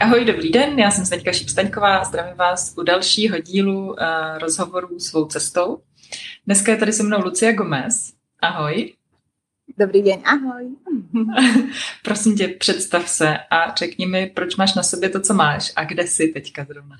[0.00, 3.96] Ahoj, dobrý den, já jsem Zdeňka Šipstaňková a zdravím vás u dalšího dílu uh,
[4.38, 5.82] rozhovoru svou cestou.
[6.46, 8.12] Dneska je tady se mnou Lucia Gomez.
[8.42, 8.92] Ahoj.
[9.78, 10.68] Dobrý den, ahoj.
[12.04, 15.84] Prosím tě, představ se a řekni mi, proč máš na sobě to, co máš a
[15.84, 16.96] kde jsi teďka zrovna.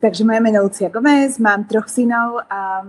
[0.00, 2.82] Takže moje jméno Lucia Gomez, mám troch synov a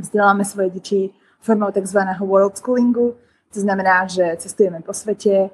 [0.00, 3.16] vzděláme svoje děti formou takzvaného world schoolingu,
[3.54, 5.50] to znamená, že cestujeme po světě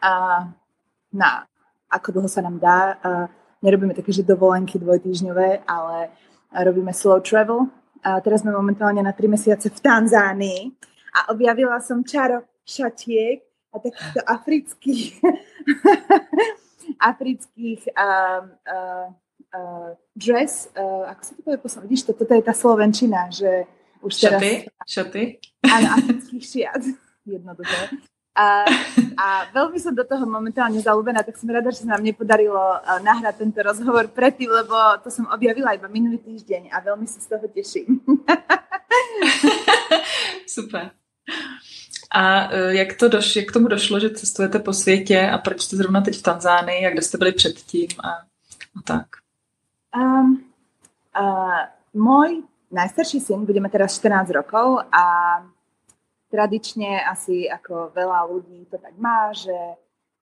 [0.00, 0.38] a
[1.12, 1.47] na
[1.88, 2.80] ako dlho sa nám dá.
[3.64, 6.12] Nerobíme také, že dovolenky dvojtýžňové, ale
[6.52, 7.66] robíme slow travel.
[8.06, 10.70] A teraz sme momentálne na 3 mesiace v Tanzánii
[11.18, 13.42] a objavila som čaro šatiek
[13.74, 15.18] a takýchto afrických
[17.12, 19.06] afrických uh, uh,
[19.54, 21.86] uh, dress, uh, ako sa to povie posledný?
[21.90, 23.68] Vidíš, to, toto je tá slovenčina, že
[24.00, 24.40] už teraz...
[24.40, 24.52] Šaty?
[24.86, 25.22] Šaty?
[25.68, 26.82] Áno, afrických šiat.
[27.28, 27.92] Jednoduché.
[28.38, 28.62] A,
[29.18, 33.02] a veľmi som do toho momentálne zalúbená, tak som rada, že sa nám nepodarilo uh,
[33.02, 37.34] nahrať tento rozhovor predtým, lebo to som objavila iba minulý týždeň a veľmi sa z
[37.34, 37.98] toho teším.
[40.46, 40.94] Super.
[42.14, 45.76] A uh, jak, to doš, jak tomu došlo, že cestujete po světě a proč jste
[45.76, 48.08] zrovna teď v Tanzánii a kde jste byli předtím a,
[48.78, 49.06] a tak?
[49.96, 50.44] Um,
[51.18, 51.64] uh,
[51.96, 55.04] môj najstarší syn bude mať teraz 14 rokov a
[56.28, 59.54] tradične asi ako veľa ľudí to tak má, že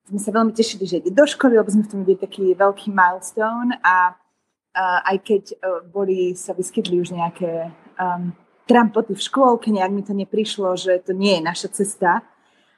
[0.07, 2.95] sme sa veľmi tešili, že ide do školy, lebo sme v tom videli taký veľký
[2.95, 8.31] milestone a uh, aj keď uh, boli, sa vyskytli už nejaké um,
[8.71, 12.23] trampoty v škôlke, nejak mi to neprišlo, že to nie je naša cesta.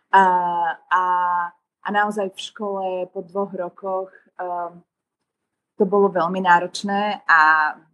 [0.08, 1.04] Uh, a,
[1.84, 4.08] a naozaj v škole po dvoch rokoch
[4.40, 4.80] um,
[5.76, 7.40] to bolo veľmi náročné a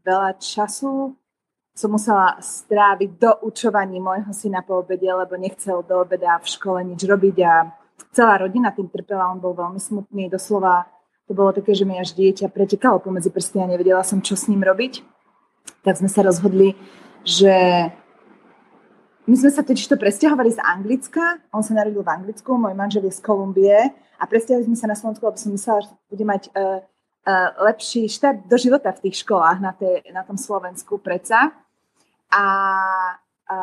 [0.06, 1.18] veľa času
[1.74, 6.78] som musela stráviť do učovaní môjho syna po obede, lebo nechcel do obeda v škole
[6.86, 7.74] nič robiť a
[8.14, 10.86] celá rodina tým trpela, on bol veľmi smutný, doslova
[11.26, 14.46] to bolo také, že mi až dieťa pretekalo pomedzi prsty a nevedela som, čo s
[14.46, 15.02] ním robiť.
[15.82, 16.76] Tak sme sa rozhodli,
[17.24, 17.52] že
[19.24, 23.08] my sme sa totiž to presťahovali z Anglicka, on sa narodil v Anglicku, môj manžel
[23.08, 23.72] je z Kolumbie
[24.20, 26.84] a presťahovali sme sa na Slovensku, lebo som myslela, že bude mať uh,
[27.24, 31.56] uh, lepší štart do života v tých školách na, tej, na tom Slovensku predsa.
[32.34, 32.44] A,
[33.46, 33.56] a,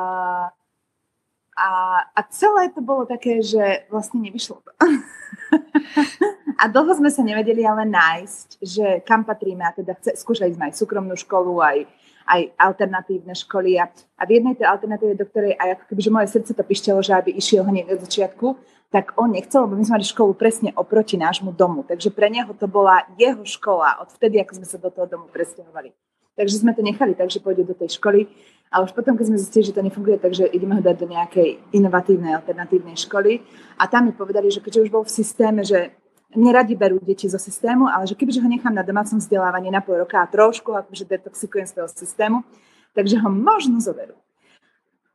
[1.59, 1.68] a,
[2.16, 4.72] a celé to bolo také, že vlastne nevyšlo to.
[6.62, 10.72] a dlho sme sa nevedeli ale nájsť, že kam patríme a teda chce, skúšali sme
[10.72, 11.84] aj súkromnú školu, aj,
[12.32, 16.16] aj alternatívne školy a, a v jednej tej alternatíve, do ktorej aj ako keby, že
[16.16, 18.48] moje srdce to pišťalo, že aby išiel hneď od začiatku,
[18.92, 21.88] tak on nechcel, lebo my sme mali školu presne oproti nášmu domu.
[21.88, 25.32] Takže pre neho to bola jeho škola od vtedy, ako sme sa do toho domu
[25.32, 25.96] presťahovali.
[26.36, 28.28] Takže sme to nechali, takže pôjde do tej školy.
[28.72, 31.76] A už potom, keď sme zistili, že to nefunguje, takže ideme ho dať do nejakej
[31.76, 33.44] inovatívnej, alternatívnej školy.
[33.76, 35.92] A tam mi povedali, že keďže už bol v systéme, že
[36.36, 40.00] neradi berú deti zo systému, ale že kebyže ho nechám na domácom vzdelávaní na pol
[40.00, 42.48] roka a trošku akože detoxikujem z toho systému,
[42.96, 44.16] takže ho možno zoberú.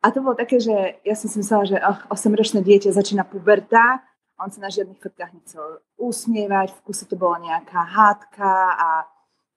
[0.04, 4.04] A to bolo také, že ja som si myslela, že oh, 8-ročné dieťa začína puberta,
[4.36, 8.88] on sa na žiadnych fotkách nechcel usmievať, v kuse to bola nejaká hádka a,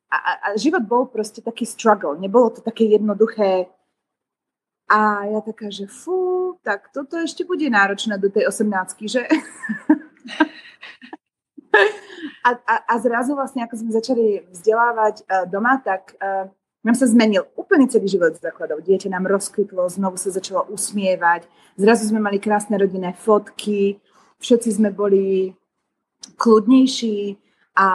[0.07, 2.15] a, a život bol proste taký struggle.
[2.15, 3.67] Nebolo to také jednoduché,
[4.89, 9.21] a ja taká, že fú, tak toto ešte bude náročné do tej 18 že?
[12.43, 16.49] a, a, a zrazu vlastne, ako sme začali vzdelávať uh, doma, tak uh,
[16.81, 18.81] nám sa zmenil úplne celý život z základov.
[18.81, 21.45] Dieťa nám rozkvitlo, znovu sa začalo usmievať,
[21.77, 24.01] zrazu sme mali krásne rodinné fotky,
[24.41, 25.53] všetci sme boli
[26.39, 27.37] kľudnejší
[27.77, 27.87] a,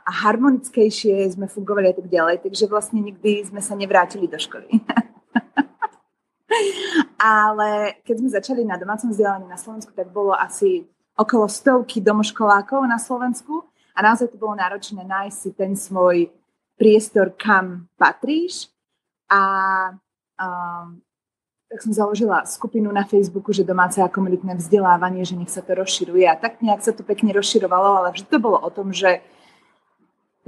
[0.00, 2.40] a harmonickejšie sme fungovali a tak ďalej.
[2.42, 4.80] Takže vlastne nikdy sme sa nevrátili do školy.
[7.20, 10.88] Ale keď sme začali na domácom vzdelávaní na Slovensku, tak bolo asi
[11.18, 16.30] okolo stovky domoškolákov na Slovensku a naozaj to bolo náročné nájsť si ten svoj
[16.78, 18.70] priestor, kam patríš.
[19.26, 19.42] A
[20.38, 21.02] um,
[21.68, 25.76] tak som založila skupinu na Facebooku, že domáce a komunitné vzdelávanie, že nech sa to
[25.76, 26.24] rozširuje.
[26.24, 29.20] A tak nejak sa to pekne rozširovalo, ale vždy to bolo o tom, že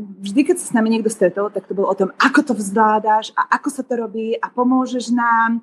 [0.00, 3.36] vždy, keď sa s nami niekto stretol, tak to bolo o tom, ako to vzvládáš
[3.36, 5.60] a ako sa to robí a pomôžeš nám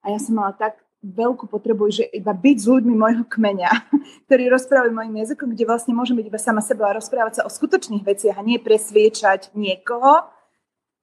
[0.00, 3.72] a ja som mala tak veľkú potrebu, že iba byť s ľuďmi môjho kmeňa,
[4.28, 7.50] ktorí rozprávajú mojim jazykom, kde vlastne môžem byť iba sama seba a rozprávať sa o
[7.50, 10.28] skutočných veciach a nie presviečať niekoho,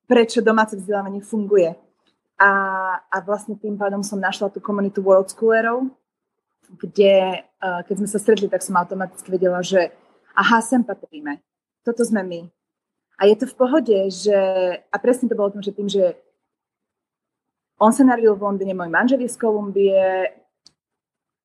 [0.06, 1.74] prečo domáce vzdelávanie funguje.
[2.38, 2.52] A,
[3.10, 5.90] a vlastne tým pádom som našla tú komunitu World Schoolerov,
[6.78, 9.90] kde uh, keď sme sa stretli, tak som automaticky vedela, že
[10.38, 11.42] aha, sem patríme.
[11.82, 12.42] Toto sme my.
[13.18, 14.38] A je to v pohode, že,
[14.78, 16.14] a presne to bolo o tom, že tým, že
[17.78, 19.94] on sa narodil v Londýne, môj manžel je z Kolumbie,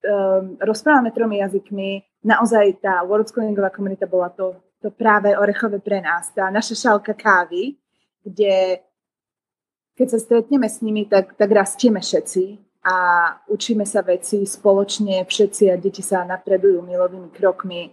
[0.04, 6.32] um, rozprávame tromi jazykmi, naozaj tá worldschoolingová komunita bola to, to práve orechové pre nás.
[6.32, 7.76] Tá naša šálka kávy,
[8.24, 8.80] kde
[9.92, 12.56] keď sa stretneme s nimi, tak, tak rastieme všetci
[12.88, 12.96] a
[13.46, 17.92] učíme sa veci spoločne všetci a deti sa napredujú milovými krokmi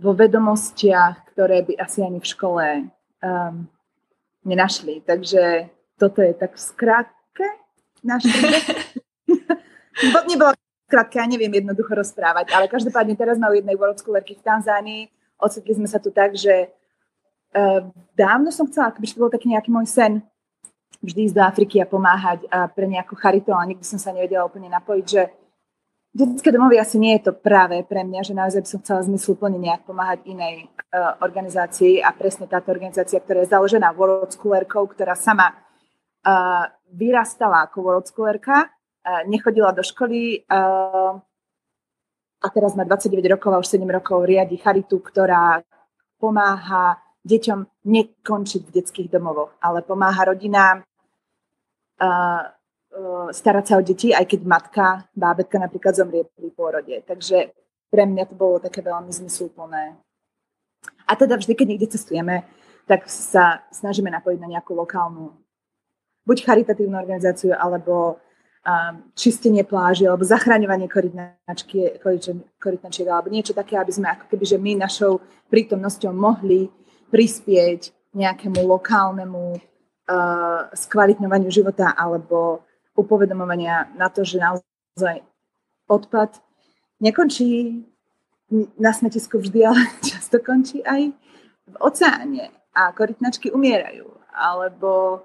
[0.00, 2.64] vo vedomostiach, ktoré by asi ani v škole
[3.22, 3.68] um,
[4.48, 5.04] nenašli.
[5.04, 5.68] Takže
[6.00, 6.62] toto je tak v
[8.02, 8.66] náš príbeh.
[10.28, 10.52] Nebolo
[10.92, 15.02] krátke, ja neviem jednoducho rozprávať, ale každopádne teraz máme jednej world schoolerky v Tanzánii.
[15.40, 16.68] Ocitli sme sa tu tak, že
[17.56, 20.20] uh, dávno som chcela, akoby to bol taký nejaký môj sen,
[21.00, 24.44] vždy ísť do Afriky a pomáhať a pre nejakú charitu, ale nikdy som sa nevedela
[24.44, 25.22] úplne napojiť, že
[26.12, 29.56] detské domovy asi nie je to práve pre mňa, že naozaj by som chcela zmysluplne
[29.56, 35.16] nejak pomáhať inej uh, organizácii a presne táto organizácia, ktorá je založená World Schoolerkou, ktorá
[35.16, 35.56] sama
[36.92, 41.18] vyrastala ako World Schoolerka, uh, nechodila do školy uh,
[42.42, 45.62] a teraz má 29 rokov a už 7 rokov riadi charitu, ktorá
[46.18, 50.82] pomáha deťom nekončiť v detských domovoch, ale pomáha rodinám
[53.32, 54.84] starať sa o deti, aj keď matka,
[55.16, 56.94] bábetka napríklad zomrie pri pôrode.
[57.06, 57.54] Takže
[57.88, 59.96] pre mňa to bolo také veľmi zmysluplné.
[61.08, 62.44] A teda vždy, keď niekde cestujeme,
[62.84, 65.32] tak sa snažíme napojiť na nejakú lokálnu,
[66.26, 68.18] buď charitatívnu organizáciu, alebo
[68.62, 74.72] um, čistenie pláži, alebo zachraňovanie korytnačiek, alebo niečo také, aby sme ako keby, že my
[74.78, 76.70] našou prítomnosťou mohli
[77.12, 85.24] prispieť nejakému lokálnemu uh, skvalitňovaniu života alebo upovedomovania na to, že naozaj
[85.88, 86.36] odpad
[87.00, 87.80] nekončí
[88.76, 89.80] na smetisku vždy, ale
[90.12, 91.12] často končí aj
[91.68, 95.20] v oceáne a korytnačky umierajú, alebo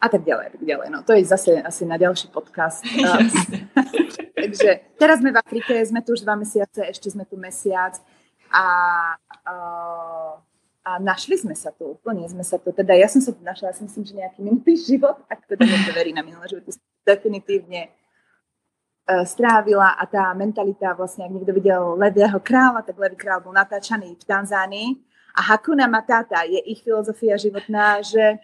[0.00, 0.88] a tak ďalej, tak ďalej.
[0.88, 2.80] No to je zase asi na ďalší podcast.
[4.48, 8.00] Takže teraz sme v Afrike, sme tu už dva mesiace, ešte sme tu mesiac
[8.48, 8.64] a
[9.44, 10.40] uh,
[10.80, 13.68] a našli sme sa tu, úplne sme sa tu, teda ja som sa tu našla,
[13.68, 16.72] ja si myslím, že nejaký minulý život, ak teda niekto verí na minulé životy,
[17.04, 17.92] definitívne
[19.04, 23.52] uh, strávila a tá mentalita, vlastne, ak niekto videl Levého kráľa, tak Levý král bol
[23.52, 24.88] natáčaný v Tanzánii
[25.36, 28.40] a Hakuna Matata je ich filozofia životná, že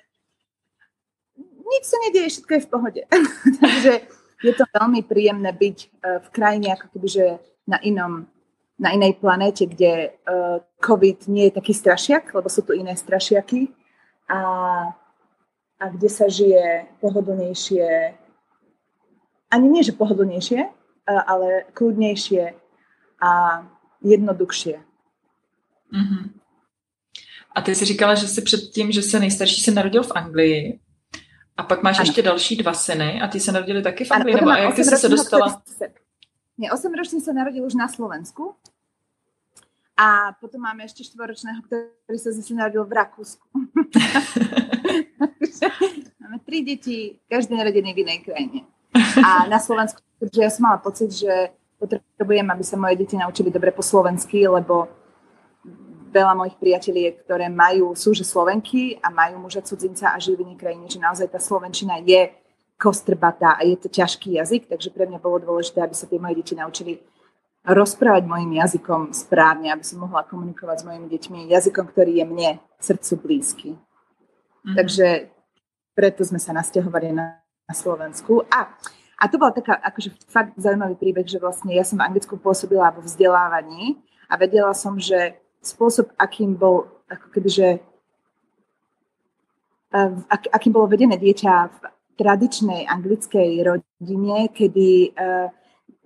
[1.67, 3.03] nič sa nedieje, všetko je v pohode.
[3.63, 3.93] Takže
[4.43, 7.09] je to veľmi príjemné byť uh, v krajine, ako keby,
[7.67, 8.27] na inom
[8.79, 13.73] na inej planéte, kde uh, COVID nie je taký strašiak, lebo sú tu iné strašiaky
[14.29, 14.41] a,
[15.81, 17.89] a kde sa žije pohodlnejšie,
[19.49, 22.53] ani nie, že pohodlnejšie, uh, ale kľudnejšie
[23.17, 23.65] a
[24.05, 24.77] jednoduchšie.
[25.93, 26.25] Mm-hmm.
[27.55, 30.81] A ty jsi říkala, že jsi předtím, že se nejstarší se narodil v Anglii.
[31.57, 32.03] A pak máš ano.
[32.03, 34.97] ještě další dva syny a ty se narodili taky v Anglii, nebo jak ty jsi
[34.97, 35.63] se dostala?
[36.59, 38.57] Nie, 8-ročný sa narodil už na Slovensku
[39.93, 43.45] a potom máme ešte štvoročného, ktorý sa zase narodil v Rakúsku.
[46.21, 48.65] máme tri deti, každý narodený v inej krajine.
[49.21, 53.53] A na Slovensku, pretože ja som mala pocit, že potrebujem, aby sa moje deti naučili
[53.53, 54.89] dobre po slovensky, lebo
[56.17, 60.45] veľa mojich priateľiek, ktoré majú, sú že Slovenky a majú muža cudzinca a žijú v
[60.49, 62.33] inej krajine, že naozaj tá Slovenčina je
[62.81, 66.41] kostrbatá a je to ťažký jazyk, takže pre mňa bolo dôležité, aby sa tie moje
[66.41, 67.01] deti naučili
[67.67, 72.51] rozprávať mojim jazykom správne, aby som mohla komunikovať s mojimi deťmi jazykom, ktorý je mne
[72.79, 73.69] srdcu blízky.
[73.75, 74.75] Mm-hmm.
[74.79, 75.07] Takže
[75.97, 78.47] preto sme sa nasťahovali na, na Slovensku.
[78.53, 78.71] A,
[79.19, 82.93] a to bola taká akože fakt zaujímavý príbeh, že vlastne ja som v Anglicku pôsobila
[82.95, 83.99] vo vzdelávaní
[84.31, 87.69] a vedela som, že spôsob, akým bol ako keby, že
[90.27, 91.77] ak, akým bolo vedené dieťa v
[92.17, 95.49] tradičnej anglickej rodine, kedy uh,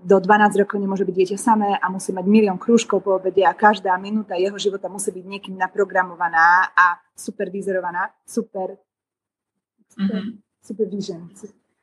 [0.00, 3.52] do 12 rokov nemôže byť dieťa samé a musí mať milión krúžkov po obede a
[3.52, 8.08] každá minúta jeho života musí byť niekým naprogramovaná a supervizorovaná.
[8.24, 8.80] Super.
[9.92, 10.32] super mm-hmm.
[10.64, 11.20] Supervision.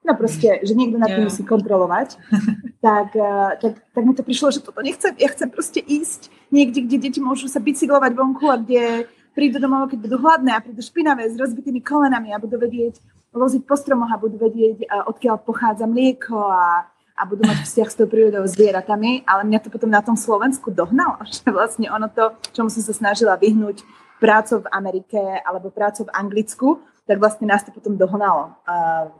[0.07, 1.27] No proste, že niekto na tým yeah.
[1.27, 2.15] musí kontrolovať.
[2.87, 5.11] tak, uh, tak, tak mi to prišlo, že toto nechcem.
[5.19, 9.91] Ja chcem proste ísť niekde, kde deti môžu sa bicyklovať vonku a kde prídu domov,
[9.91, 13.03] keď budú hladné a prídu špinavé s rozbitými kolenami a budú vedieť
[13.35, 17.97] loziť po stromoch a budú vedieť, odkiaľ pochádza mlieko a, a budú mať vzťah s
[17.99, 22.33] tou prírodou zvieratami, ale mňa to potom na tom Slovensku dohnalo, že vlastne ono to,
[22.55, 23.83] čomu som sa snažila vyhnúť
[24.17, 28.57] prácou v Amerike alebo prácou v Anglicku, tak vlastne nás to potom dohnalo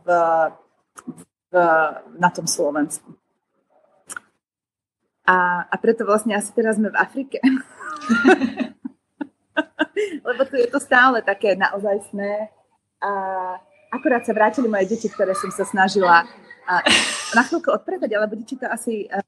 [0.04, 0.08] v,
[1.52, 1.54] v,
[2.20, 3.16] na tom Slovensku.
[5.28, 7.44] A, a preto vlastne asi teraz sme v Afrike.
[10.28, 12.48] Lebo tu je to stále také naozajstné.
[13.04, 13.12] A,
[13.92, 16.24] akurát sa vrátili moje deti, ktoré som sa snažila
[16.68, 16.84] a,
[17.36, 19.24] na chvíľku odpredať, ale budete to asi uh,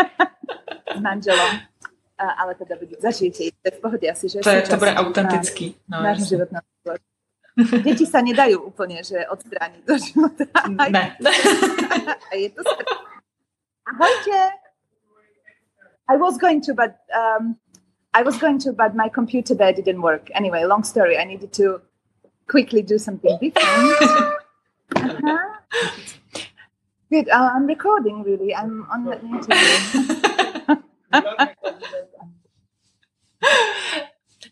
[0.96, 1.64] s manželom.
[2.18, 4.42] ale teda zažijete, to je v pohode asi, že...
[4.42, 5.78] To, je, to bude autentický.
[5.86, 6.60] No, náš život na
[7.84, 10.44] Deti sa nedajú úplne, že odstrániť do života.
[10.68, 11.16] Ne.
[12.30, 12.62] A je to
[13.88, 14.40] Ahojte.
[16.08, 17.56] I was going to, but um,
[18.12, 20.28] I was going to, but my computer there didn't work.
[20.34, 21.16] Anyway, long story.
[21.18, 21.80] I needed to
[22.48, 23.56] quickly do something different.
[24.96, 25.38] uh-huh.
[27.10, 27.28] Good.
[27.28, 28.22] Uh, I'm recording.
[28.22, 29.78] Really, I'm on the interview.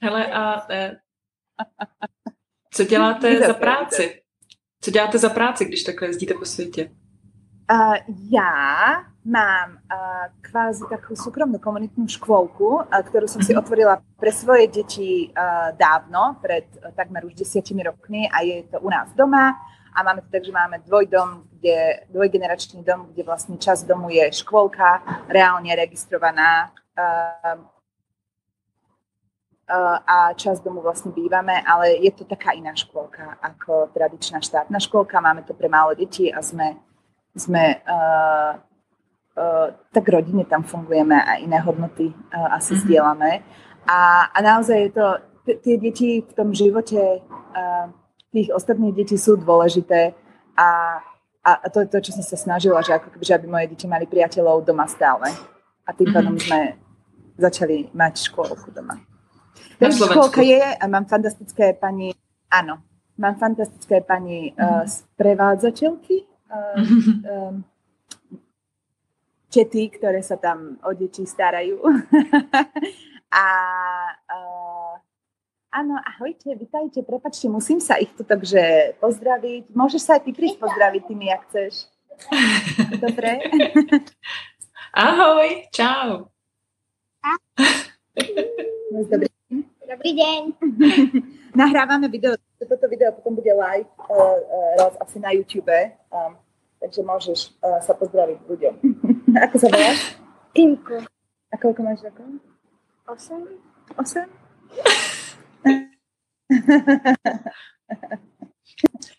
[0.01, 0.99] Hele, a e,
[2.77, 4.21] co děláte za práci?
[4.81, 6.91] Co děláte za práci, když takhle jezdíte po světě?
[7.73, 7.95] Uh,
[8.31, 13.59] já mám uh, kvázi takú súkromnú komunitnú škôlku, uh, ktorú som si mhm.
[13.59, 18.79] otvorila pre svoje deti uh, dávno, pred uh, takmer už desiatimi rokmi a je to
[18.79, 19.59] u nás doma
[19.91, 24.31] a máme to tak, že máme dvojdom, kde, dvojgeneračný dom, kde vlastne časť domu je
[24.31, 27.67] škôlka, reálne registrovaná uh,
[30.07, 35.19] a časť domu vlastne bývame, ale je to taká iná škôlka ako tradičná štátna škôlka,
[35.19, 36.79] máme to pre málo detí a sme
[37.37, 38.57] sme uh,
[39.37, 42.83] uh, tak rodine tam fungujeme a iné hodnoty uh, asi mm-hmm.
[42.89, 43.33] zdieľame.
[43.87, 45.07] A, a naozaj je to,
[45.61, 47.87] tie deti v tom živote uh,
[48.33, 50.17] tých ostatných detí sú dôležité
[50.57, 50.99] a,
[51.45, 53.87] a to je to, čo som sa snažila, že ako keby, že aby moje deti
[53.87, 55.31] mali priateľov doma stále.
[55.87, 56.49] A tým pádom mm-hmm.
[56.51, 56.61] sme
[57.39, 58.99] začali mať škôlku doma.
[59.77, 62.13] Takže škôlka je a mám fantastické pani,
[62.49, 62.81] áno,
[63.21, 64.61] mám fantastické pani mm-hmm.
[64.61, 66.17] uh, sprevádzateľky,
[66.49, 67.65] um,
[69.53, 71.81] čety, ktoré sa tam o deti starajú.
[73.41, 73.47] a
[74.13, 74.93] uh,
[75.73, 79.73] áno, ahojte, vitajte, prepačte, musím sa ich tu takže pozdraviť.
[79.73, 81.89] Môžeš sa aj ty prísť pozdraviť tými, ak chceš.
[83.05, 83.45] Dobre?
[84.97, 86.33] Ahoj, čau.
[89.13, 89.36] Dobrý.
[89.87, 90.41] Dobrý deň.
[91.63, 95.71] Nahrávame video, toto video potom bude live uh, uh, raz asi na YouTube.
[96.11, 96.35] Um,
[96.83, 98.75] takže môžeš uh, sa pozdraviť ľuďom.
[99.47, 100.19] Ako sa voláš?
[100.59, 101.07] Týmko.
[101.55, 102.27] A koľko máš rokov?
[103.07, 103.47] Osem.
[103.95, 104.27] Osem?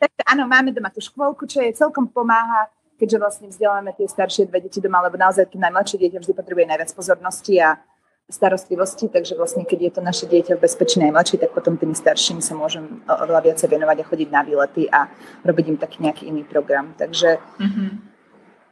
[0.03, 2.67] takže áno, máme doma tú škôlku, čo je celkom pomáha,
[2.99, 6.67] keďže vlastne vzdeláme tie staršie dve deti doma, lebo naozaj to najmladšie dieťa vždy potrebuje
[6.67, 7.79] najviac pozornosti a
[8.27, 12.43] starostlivosti, takže vlastne keď je to naše dieťa v bezpečí najmladší, tak potom tým starším
[12.43, 15.07] sa môžem oveľa viacej venovať a chodiť na výlety a
[15.47, 16.91] robiť im taký nejaký iný program.
[16.99, 17.89] Takže, mm-hmm.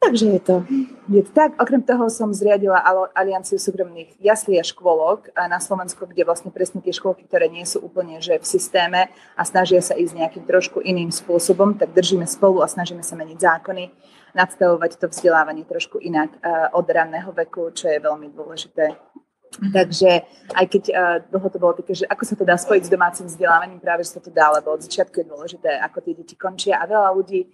[0.04, 0.56] takže je, to,
[1.08, 1.56] je to tak.
[1.56, 2.84] Okrem toho som zriadila
[3.16, 7.80] alianciu súkromných jaslí a škôlok na Slovensku, kde vlastne presne tie škôlky, ktoré nie sú
[7.80, 9.08] úplne že v systéme
[9.40, 13.40] a snažia sa ísť nejakým trošku iným spôsobom, tak držíme spolu a snažíme sa meniť
[13.40, 13.88] zákony,
[14.36, 16.44] nadstavovať to vzdelávanie trošku inak
[16.76, 19.16] od ranného veku, čo je veľmi dôležité.
[19.56, 20.12] Takže
[20.52, 23.26] aj keď uh, dlho to bolo také, že ako sa to dá spojiť s domácim
[23.26, 26.80] vzdelávaním, práve že sa to dá, lebo od začiatku je dôležité, ako tie deti končia
[26.80, 27.48] a veľa ľudí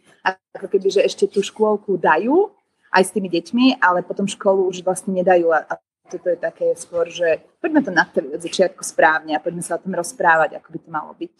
[0.57, 2.49] ako keby, že ešte tú škôlku dajú
[2.91, 5.73] aj s tými deťmi, ale potom školu už vlastne nedajú a, a
[6.11, 9.83] toto je také skôr, že poďme to nastaviť od začiatku správne a poďme sa o
[9.83, 11.35] tom rozprávať, ako by to malo byť.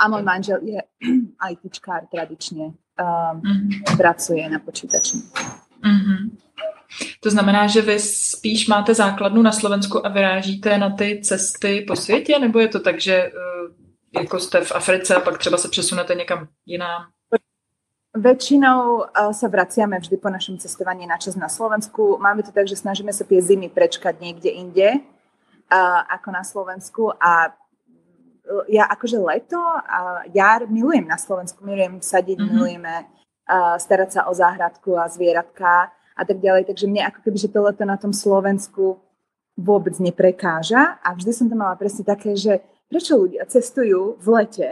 [0.00, 0.80] A môj manžel je
[1.52, 4.00] ITčkár tradične, um, mm-hmm.
[4.00, 5.20] pracuje na počítači.
[5.84, 6.20] Mm-hmm.
[7.20, 11.96] To znamená, že vy spíš máte základnu na Slovensku a vyrážíte na ty cesty po
[11.96, 13.30] světě, nebo je to tak, že eh,
[14.20, 17.06] jako jste v Africe a pak třeba se přesunete někam jinam?
[18.10, 22.18] Väčšinou eh, sa vraciame vždy po našom cestovaní na čas na Slovensku.
[22.18, 27.14] Máme to tak, že snažíme sa tie zimy prečkať niekde inde eh, ako na Slovensku
[27.14, 27.54] a
[28.66, 32.50] ja akože leto a jar milujem na Slovensku, milujem sadiť, mm-hmm.
[32.50, 32.94] milujeme
[33.78, 36.68] starať sa o záhradku a zvieratka a tak ďalej.
[36.68, 39.00] Takže mne ako keby, že to leto na tom Slovensku
[39.56, 42.60] vôbec neprekáža a vždy som to mala presne také, že
[42.92, 44.68] prečo ľudia cestujú v lete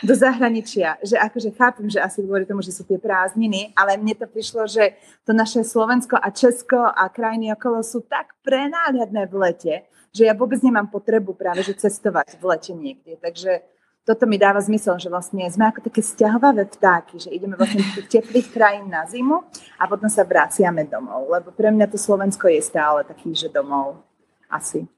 [0.00, 4.16] do zahraničia, že akože chápem, že asi kvôli tomu, že sú tie prázdniny, ale mne
[4.16, 4.96] to prišlo, že
[5.28, 9.74] to naše Slovensko a Česko a krajiny okolo sú tak prenádherné v lete,
[10.12, 13.20] že ja vôbec nemám potrebu práve že cestovať v lete niekde.
[13.20, 13.60] Takže
[14.08, 17.92] toto mi dáva zmysel, že vlastne sme ako také stiahovavé vtáky, že ideme vlastne do
[17.92, 19.44] tých teplých krajín na zimu
[19.76, 24.00] a potom sa vraciame domov, lebo pre mňa to Slovensko je stále taký, že domov
[24.48, 24.88] asi.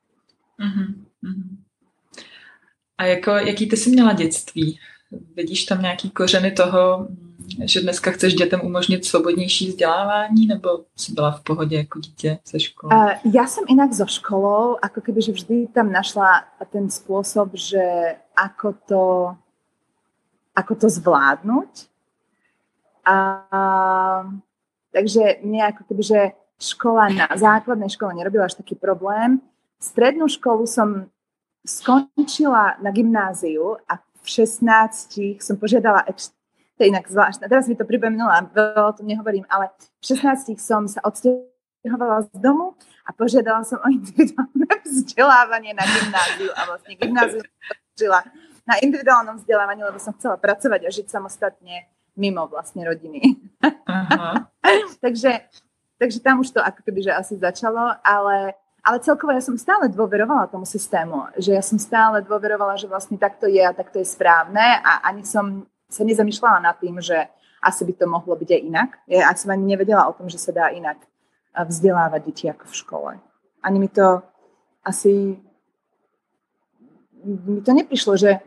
[0.62, 0.94] Uh-huh,
[2.98, 4.78] A jako, jaký ty jsi měla dětství?
[5.36, 7.08] Vidíš tam nějaký kořeny toho,
[7.64, 12.60] že dneska chceš dětem umožnit svobodnější vzdělávání, nebo si byla v pohodě jako dítě ze
[12.60, 12.94] školy?
[12.94, 17.82] Uh, ja som inak so školou, ako keby, že vždy tam našla ten spôsob, že
[18.40, 19.04] ako to,
[20.56, 21.72] ako to zvládnuť.
[23.04, 23.16] A,
[24.92, 26.20] takže mne ako keby, že
[26.60, 29.40] škola na základnej škole nerobila až taký problém.
[29.80, 31.08] strednú školu som
[31.64, 36.04] skončila na gymnáziu a v 16 som požiadala
[36.76, 37.44] to je inak zvláštne.
[37.44, 39.68] Teraz mi to pripomenulo a veľa o tom nehovorím, ale
[40.00, 42.72] v 16 som sa odsťahovala z domu
[43.04, 47.44] a požiadala som o individuálne vzdelávanie na gymnáziu a vlastne gymnáziu
[48.00, 48.24] žila
[48.64, 53.36] na individuálnom vzdelávaní, lebo som chcela pracovať a žiť samostatne mimo vlastne rodiny.
[53.88, 54.48] Aha.
[55.04, 55.44] takže,
[55.98, 58.54] takže tam už to ako keby, že asi začalo, ale,
[58.84, 63.16] ale celkovo ja som stále dôverovala tomu systému, že ja som stále dôverovala, že vlastne
[63.16, 67.26] takto je a takto je správne a ani som sa nezamýšľala nad tým, že
[67.60, 68.90] asi by to mohlo byť aj inak.
[69.04, 72.78] Ja som ani nevedela o tom, že sa dá inak eh, vzdelávať deti ako v
[72.78, 73.10] škole.
[73.60, 74.24] Ani mi to
[74.80, 75.36] asi
[77.24, 78.38] mi to neprišlo, že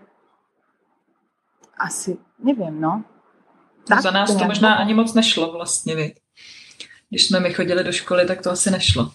[1.77, 3.03] asi, neviem, no.
[3.87, 6.13] Tak, Za nás to, to možná ani moc nešlo vlastně, vy.
[7.09, 9.11] Když jsme my chodili do školy, tak to asi nešlo.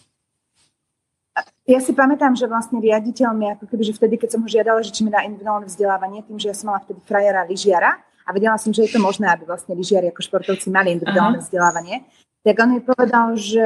[1.68, 4.80] Ja si pamätám, že vlastne riaditeľ mi, ako keby, že vtedy, keď som ho žiadala,
[4.80, 7.92] že či mi dá individuálne vzdelávanie, tým, že ja som mala vtedy frajera lyžiara,
[8.24, 11.44] a vedela som, že je to možné, aby vlastne lyžiari ako športovci mali individuálne Aha.
[11.44, 12.04] vzdelávanie,
[12.44, 13.64] tak on mi povedal, že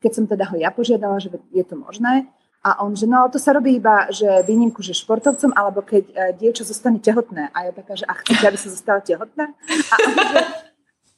[0.00, 2.28] keď som teda ho ja požiadala, že je to možné,
[2.62, 6.30] a on, že no, to sa robí iba, že výnimku, že športovcom, alebo keď uh,
[6.38, 7.50] dievča zostane tehotné.
[7.50, 9.50] A ja taká, že a chcete, aby sa zostala tehotná?
[9.90, 10.40] A on, že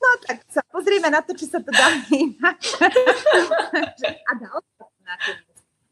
[0.00, 2.58] no tak sa pozrieme na to, či sa to dá inak.
[4.28, 4.84] a dalo sa.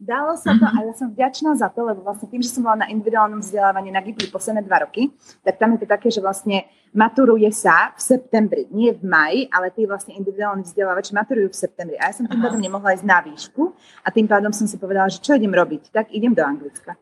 [0.02, 2.82] Dalo sa to a ja som vďačná za to, lebo vlastne tým, že som bola
[2.82, 5.14] na individuálnom vzdelávaní na GIPLI posledné dva roky,
[5.46, 9.70] tak tam je to také, že vlastne maturuje sa v septembri, nie v maji, ale
[9.70, 11.96] tí vlastne individuálni vzdelávači maturujú v septembri.
[12.02, 13.62] A ja som tým pádom nemohla ísť na výšku
[14.02, 16.98] a tým pádom som si povedala, že čo idem robiť, tak idem do Anglicka.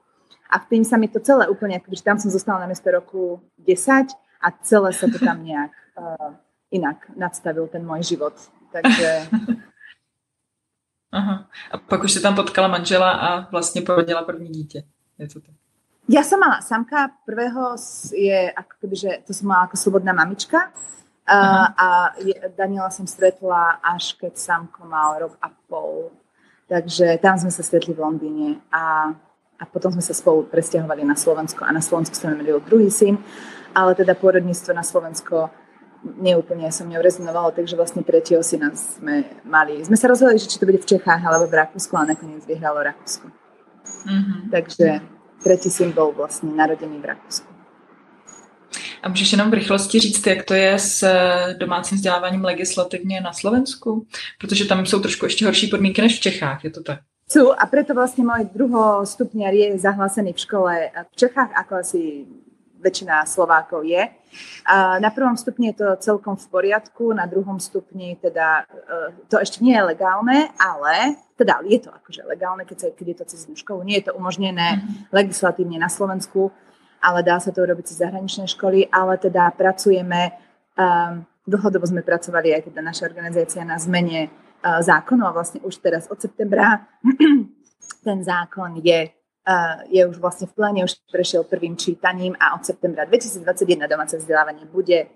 [0.53, 3.41] A v tým sa mi to celé úplne, že tam som zostala na miesto roku
[3.65, 4.13] 10
[4.45, 6.37] a celé sa to tam nejak uh,
[6.69, 8.37] inak nadstavil ten môj život.
[8.77, 9.09] Takže
[11.13, 11.47] Aha.
[11.71, 14.83] A pak už si tam potkala manžela a vlastně porodila první dítě.
[15.19, 15.55] Je to tak?
[16.11, 17.79] Ja som mala samka, prvého
[18.11, 23.07] je ako keby, že to som mala ako slobodná mamička uh, a je, Daniela som
[23.07, 26.11] stretla až keď samko mal rok a pol.
[26.67, 29.15] Takže tam sme sa stretli v Londýne a,
[29.55, 33.15] a potom sme sa spolu presťahovali na Slovensko a na Slovensku sa narodil druhý syn,
[33.71, 35.47] ale teda pôrodníctvo na Slovensko
[36.05, 39.85] neúplne som ňou rezonovala, takže vlastne tretieho syna sme mali.
[39.85, 42.81] Sme sa rozhodli, že či to bude v Čechách alebo v Rakúsku a nakoniec vyhralo
[42.81, 43.29] Rakúsku.
[44.09, 44.41] Mm-hmm.
[44.51, 44.87] Takže
[45.45, 47.49] tretí syn bol vlastne narodený v Rakúsku.
[49.03, 53.33] A můžeš jenom v rychlosti říct, jak to je s eh, domácím vzděláváním legislativně na
[53.33, 54.07] Slovensku?
[54.39, 57.01] Protože tam jsou trošku ještě horší podmínky než v Čechách, je to tak?
[57.31, 62.27] Sú a preto vlastne môj druhostupniar je zahlásený v škole v Čechách, ako asi
[62.81, 64.09] väčšina Slovákov je.
[64.65, 69.37] A na prvom stupni je to celkom v poriadku, na druhom stupni teda e, to
[69.37, 73.25] ešte nie je legálne, ale teda je to akože legálne, keď, sa, keď je to
[73.37, 73.85] cez školu.
[73.85, 75.13] Nie je to umožnené mm-hmm.
[75.13, 76.49] legislatívne na Slovensku,
[77.03, 80.37] ale dá sa to urobiť cez zahraničné školy, ale teda pracujeme,
[80.77, 85.81] um, dlhodobo sme pracovali aj teda naša organizácia na zmene uh, zákonov a vlastne už
[85.81, 86.87] teraz od septembra
[88.07, 89.20] ten zákon je
[89.89, 94.69] je už vlastne v pláne, už prešiel prvým čítaním a od septembra 2021 domáce vzdelávanie
[94.69, 95.09] bude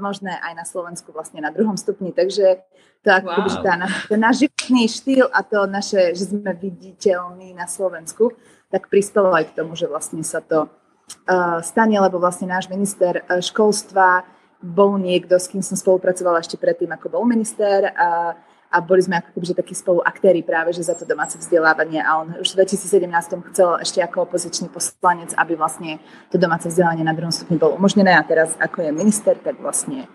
[0.00, 2.64] možné aj na Slovensku vlastne na druhom stupni, takže
[3.04, 3.60] to ako wow.
[3.60, 3.74] tá,
[4.08, 8.32] ten náš životný štýl a to naše, že sme viditeľní na Slovensku,
[8.72, 13.20] tak prispelo aj k tomu, že vlastne sa to uh, stane, lebo vlastne náš minister
[13.28, 14.24] školstva
[14.64, 17.92] bol niekto, s kým som spolupracovala ešte predtým, ako bol minister.
[17.92, 18.32] Uh,
[18.74, 22.18] a boli sme ako keby, že takí spoluaktéri práve, že za to domáce vzdelávanie a
[22.18, 23.06] on už v 2017
[23.54, 26.02] chcel ešte ako opozičný poslanec, aby vlastne
[26.34, 30.10] to domáce vzdelávanie na druhom stupni bolo umožnené a teraz ako je minister, tak vlastne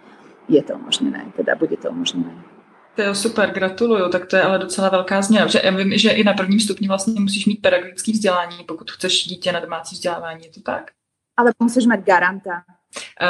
[0.51, 2.35] je to umožnené, teda bude to umožnené.
[2.95, 5.47] To je super, gratuluju, tak to je ale docela velká změna.
[5.47, 9.27] Že já vím, že i na prvním stupni vlastně musíš mít pedagogické vzdělání, pokud chceš
[9.27, 10.91] dítě na domácí vzdělávání, je to tak?
[11.37, 12.63] Ale musíš mít garanta.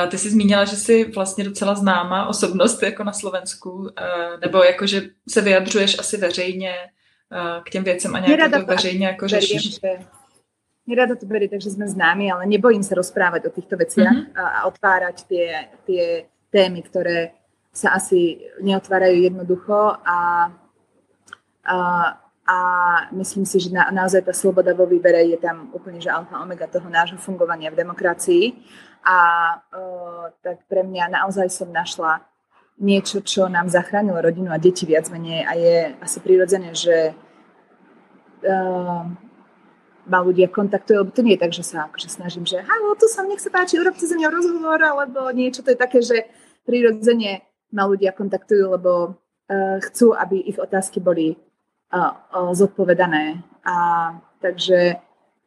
[0.09, 3.89] Ty jsi zmínila, že jsi vlastně docela známá osobnost jako na Slovensku,
[4.41, 6.73] nebo jako, že se vyjadřuješ asi veřejně
[7.63, 9.79] k těm věcem a nějak to veřejně jako řešíš.
[10.89, 14.41] Nerada to berie, takže sme známi, ale nebojím sa rozprávať o týchto veciach mm-hmm.
[14.41, 17.37] a, a otvárať tie, tie témy, ktoré
[17.69, 20.49] sa asi neotvárajú jednoducho a,
[21.61, 21.77] a,
[22.41, 22.57] a
[23.13, 26.65] myslím si, že na, naozaj tá sloboda vo výbere je tam úplne že alfa omega
[26.65, 28.57] toho nášho fungovania v demokracii
[29.05, 29.17] a
[29.59, 32.23] uh, tak pre mňa naozaj som našla
[32.79, 37.11] niečo, čo nám zachránilo rodinu a deti viac menej a je asi prirodzené, že
[38.47, 39.03] uh,
[40.09, 43.05] ma ľudia kontaktujú, lebo to nie je tak, že sa akože snažím, že halo, tu
[43.11, 46.25] som, nech sa páči, urobte za mňa rozhovor, alebo niečo, to je také, že
[46.63, 47.43] prirodzene
[47.75, 51.35] ma ľudia kontaktujú, lebo uh, chcú, aby ich otázky boli
[51.93, 52.15] uh,
[52.55, 53.43] zodpovedané.
[53.67, 53.75] A
[54.39, 54.97] takže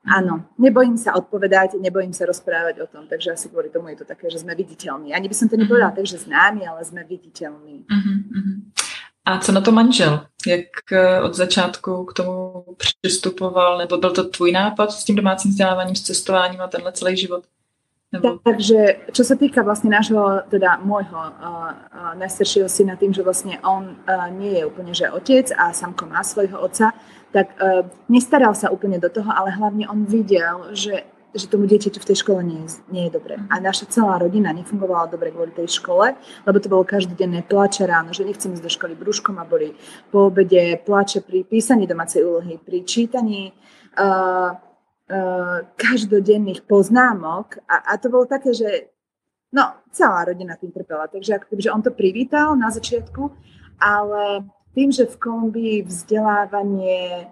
[0.07, 4.07] áno, nebojím sa odpovedať, nebojím sa rozprávať o tom, takže asi kvôli tomu je to
[4.07, 5.15] také, že sme viditeľní.
[5.15, 7.87] Ani by som to nepovedala tak, že známi, ale sme viditeľní.
[7.87, 8.73] Uh-huh,
[9.25, 10.27] A co na to manžel?
[10.47, 13.79] Jak e, od začátku k tomu přistupoval?
[13.79, 17.45] Nebo byl to tvůj nápad s tím domácím vzděláváním, s cestováním a tenhle celý život?
[18.13, 18.37] Nebo...
[18.45, 23.57] Takže čo sa týka vlastne nášho, teda môjho uh, uh, najstaršieho syna, tým, že vlastne
[23.65, 26.93] on uh, nie je úplne že otec a samko má svojho otca,
[27.33, 31.97] tak uh, nestaral sa úplne do toho, ale hlavne on videl, že že tomu dieťaťu
[31.97, 33.41] v tej škole nie je, nie je dobre.
[33.49, 36.13] A naša celá rodina nefungovala dobre kvôli tej škole,
[36.45, 39.73] lebo to bolo každodenné plače ráno, že nechcem ísť do školy brúškom a boli
[40.13, 43.57] po obede plače pri písaní domácej úlohy, pri čítaní
[43.97, 48.93] uh, uh, každodenných poznámok a, a to bolo také, že
[49.57, 51.09] no, celá rodina tým trpela.
[51.09, 53.33] Takže ako keby, že on to privítal na začiatku,
[53.81, 57.29] ale tým, že v Kolumbii vzdelávanie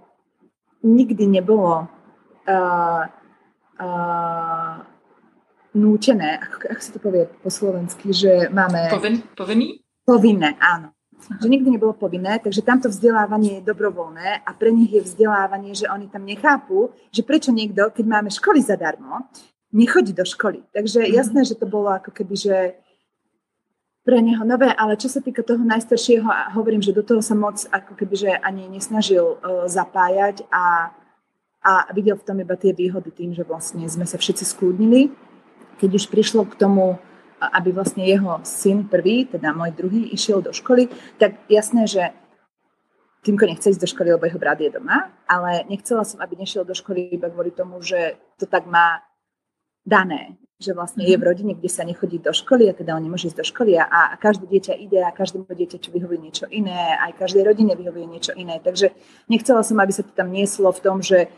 [0.84, 1.88] nikdy nebolo
[2.48, 3.02] uh,
[3.80, 4.74] uh,
[5.76, 8.88] nútené, ako, ako sa to povie po slovensky, že máme...
[8.92, 9.80] Povin, povinný?
[10.04, 15.04] Povinné, áno že nikdy nebolo povinné, takže tamto vzdelávanie je dobrovoľné a pre nich je
[15.04, 19.28] vzdelávanie, že oni tam nechápu, že prečo niekto, keď máme školy zadarmo,
[19.70, 20.64] nechodí do školy.
[20.72, 21.16] Takže mm-hmm.
[21.16, 22.56] jasné, že to bolo ako keby, že
[24.00, 27.60] pre neho nové, ale čo sa týka toho najstaršieho, hovorím, že do toho sa moc
[27.68, 30.88] ako keby, že ani nesnažil uh, zapájať a,
[31.60, 35.12] a videl v tom iba tie výhody tým, že vlastne sme sa všetci skúdnili.
[35.76, 36.96] Keď už prišlo k tomu
[37.40, 42.12] aby vlastne jeho syn prvý, teda môj druhý, išiel do školy, tak jasné, že
[43.20, 46.64] Týmko nechce ísť do školy, lebo jeho brat je doma, ale nechcela som, aby nešiel
[46.64, 49.04] do školy iba kvôli tomu, že to tak má
[49.84, 51.28] dané, že vlastne je v mhm.
[51.32, 54.00] rodine, kde sa nechodí do školy a teda on nemôže ísť do školy a, a
[54.20, 58.60] každé dieťa ide a každému dieťaťu vyhovuje niečo iné, aj každej rodine vyhovuje niečo iné.
[58.60, 58.92] Takže
[59.32, 61.32] nechcela som, aby sa to tam nieslo v tom, že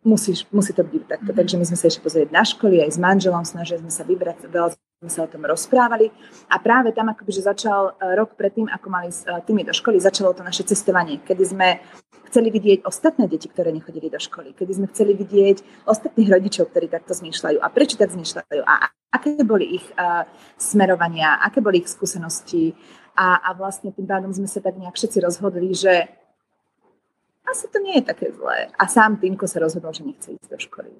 [0.00, 1.30] musíš, musí to byť takto.
[1.30, 1.36] Mhm.
[1.36, 4.48] Takže my sme sa ešte pozrieť na školy aj s manželom, snažili sme sa vybrať,
[4.48, 6.12] veľa sme sa o tom rozprávali
[6.52, 9.72] a práve tam akoby, že začal e, rok predtým, ako mali s e, tými do
[9.72, 11.80] školy, začalo to naše cestovanie, kedy sme
[12.30, 16.86] chceli vidieť ostatné deti, ktoré nechodili do školy, kedy sme chceli vidieť ostatných rodičov, ktorí
[16.86, 18.74] takto zmýšľajú a prečo tak zmýšľajú a
[19.10, 20.22] aké boli ich uh,
[20.54, 22.78] smerovania, aké boli ich skúsenosti
[23.18, 26.06] a, a vlastne tým pádom sme sa tak nejak všetci rozhodli, že
[27.50, 28.70] asi to nie je také zlé.
[28.78, 30.94] A sám Týmko sa rozhodol, že nechce ísť do školy.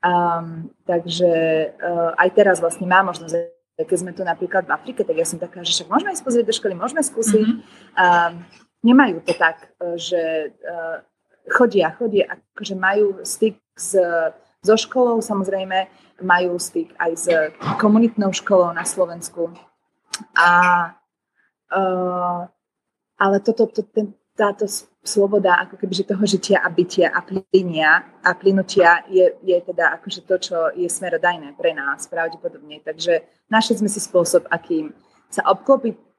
[0.00, 1.30] Um, takže
[1.76, 3.36] uh, aj teraz vlastne má možnosť,
[3.76, 6.46] keď sme tu napríklad v Afrike, tak ja som taká, že však môžeme ísť pozrieť
[6.48, 7.46] do školy, môžeme skúsiť.
[7.46, 8.00] Mm-hmm.
[8.00, 8.34] Um,
[8.82, 10.98] nemajú to tak, e, že uh,
[11.50, 13.98] chodia, chodia, akože majú styk s,
[14.62, 15.90] so školou, samozrejme,
[16.22, 17.26] majú styk aj s
[17.82, 19.50] komunitnou školou na Slovensku.
[20.38, 20.50] A,
[21.74, 22.46] uh,
[23.18, 24.70] ale toto, to, ten, táto
[25.02, 29.98] sloboda ako keby, že toho žitia a bytia a plynia a plynutia je, je teda
[29.98, 32.78] akože to, čo je smerodajné pre nás pravdepodobne.
[32.86, 34.94] Takže našli sme si spôsob, akým
[35.26, 36.11] sa obklopiť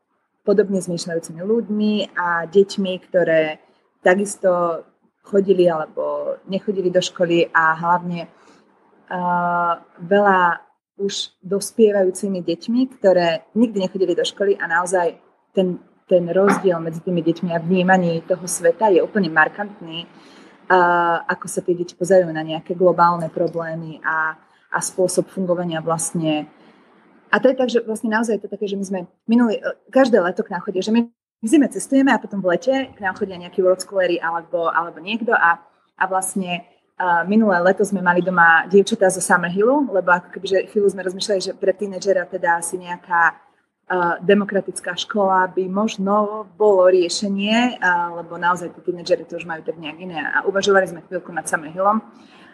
[0.43, 3.63] podobne zmýšľajúcimi ľuďmi a deťmi, ktoré
[4.03, 4.83] takisto
[5.23, 10.39] chodili alebo nechodili do školy a hlavne uh, veľa
[10.99, 15.15] už dospievajúcimi deťmi, ktoré nikdy nechodili do školy a naozaj
[15.55, 20.03] ten ten rozdiel medzi tými deťmi a vnímaní toho sveta je úplne markantný,
[20.67, 20.79] a
[21.27, 24.35] ako sa tie deti pozerajú na nejaké globálne problémy a,
[24.71, 26.47] a spôsob fungovania vlastne.
[27.33, 29.57] A to je tak, že vlastne naozaj je to také, že my sme minuli,
[29.89, 32.99] každé leto k nám chodia, že my v zime cestujeme a potom v lete k
[33.01, 35.57] nám chodia nejakí world schoolery alebo, alebo niekto a,
[35.97, 40.57] a vlastne Uh, minulé leto sme mali doma dievčatá zo Summerhillu, lebo ako keby, že
[40.69, 43.33] chvíľu sme rozmýšľali, že pre tínedžera teda asi nejaká
[44.23, 47.77] demokratická škola by možno bolo riešenie,
[48.15, 50.17] lebo naozaj tí tínedžeri to už majú tak nejak iné.
[50.23, 51.99] A uvažovali sme chvíľku nad Summerhillom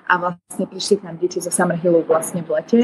[0.10, 2.80] a vlastne prišli nám deti zo Summerhillu vlastne v lete.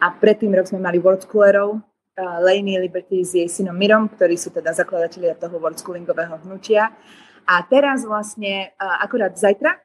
[0.00, 4.40] A predtým rok sme mali World Schoolerov, uh, Laney Liberty s jej synom Mirom, ktorí
[4.40, 6.96] sú teda zakladatelia toho World Schoolingového hnutia.
[7.44, 9.76] A teraz vlastne, uh, akurát zajtra,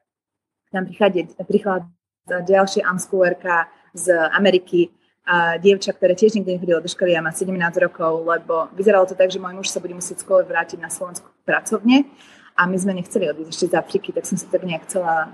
[0.71, 7.17] nám prichádza, prichádza ďalšia unschoolerka z Ameriky, a dievča, ktoré tiež nikdy nechodilo do školy
[7.17, 7.49] a má 17
[7.81, 11.25] rokov, lebo vyzeralo to tak, že môj muž sa bude musieť skôr vrátiť na Slovensku
[11.41, 12.05] pracovne
[12.53, 15.34] a my sme nechceli odísť ešte z Afriky, tak som sa tak nejak chcela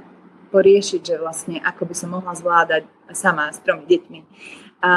[0.51, 2.83] poriešiť, že vlastne ako by som mohla zvládať
[3.15, 4.19] sama s tromi deťmi.
[4.83, 4.91] A,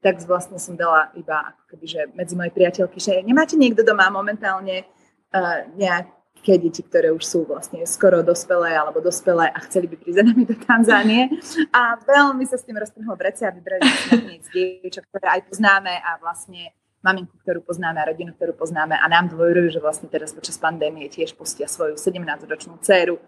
[0.00, 4.08] tak vlastne som dala iba ako keby, že medzi moje priateľky, že nemáte niekto doma
[4.08, 4.88] momentálne
[5.36, 6.08] uh, nejak
[6.40, 10.48] keď deti, ktoré už sú vlastne skoro dospelé alebo dospelé a chceli by prísť nami
[10.48, 11.28] do Tanzánie.
[11.68, 15.92] A veľmi sa s tým roztrhlo v rece a vybrali sme dievča, ktoré aj poznáme
[16.00, 16.72] a vlastne
[17.04, 21.08] maminku, ktorú poznáme a rodinu, ktorú poznáme a nám dôverujú, že vlastne teraz počas pandémie
[21.08, 23.20] tiež pustia svoju 17-ročnú dceru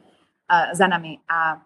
[0.73, 1.19] za nami.
[1.29, 1.59] A,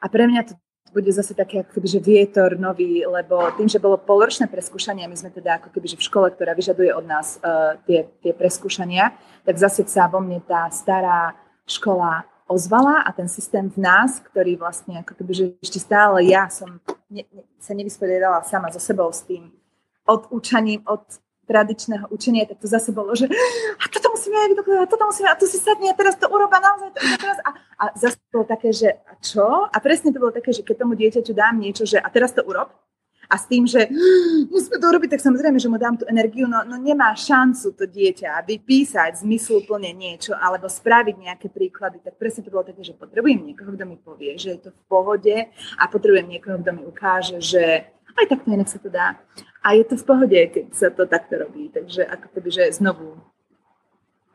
[0.00, 0.54] a pre mňa to
[0.92, 5.16] bude zase taký ako keby, že vietor nový, lebo tým, že bolo polročné preskúšanie, my
[5.16, 9.12] sme teda ako keby, že v škole, ktorá vyžaduje od nás uh, tie, tie preskúšania,
[9.44, 11.36] tak zase sa vo mne tá stará
[11.68, 16.48] škola ozvala a ten systém v nás, ktorý vlastne ako keby, že ešte stále ja
[16.48, 16.80] som
[17.12, 19.52] ne, ne, sa nevysporiadala sama so sebou s tým
[20.08, 21.04] odúčaním od
[21.48, 23.24] tradičného učenia, tak to zase bolo, že
[23.80, 26.92] a toto musíme a toto musíme, a tu si sadne, a teraz to uroba naozaj,
[26.92, 27.38] to teraz.
[27.48, 29.64] A, a zase bolo také, že a čo?
[29.64, 32.44] A presne to bolo také, že keď tomu dieťaťu dám niečo, že a teraz to
[32.44, 32.68] urob,
[33.28, 33.92] a s tým, že
[34.48, 37.84] musíme to urobiť, tak samozrejme, že mu dám tú energiu, no, no nemá šancu to
[37.84, 43.44] dieťa vypísať zmysluplne niečo alebo spraviť nejaké príklady, tak presne to bolo také, že potrebujem
[43.44, 45.36] niekoho, kto mi povie, že je to v pohode
[45.76, 49.16] a potrebujem niekoho, kto mi ukáže, že aj takto inak sa to dá.
[49.62, 51.70] A je to v pohode, keď sa to takto robí.
[51.70, 53.18] Takže ako keby, že znovu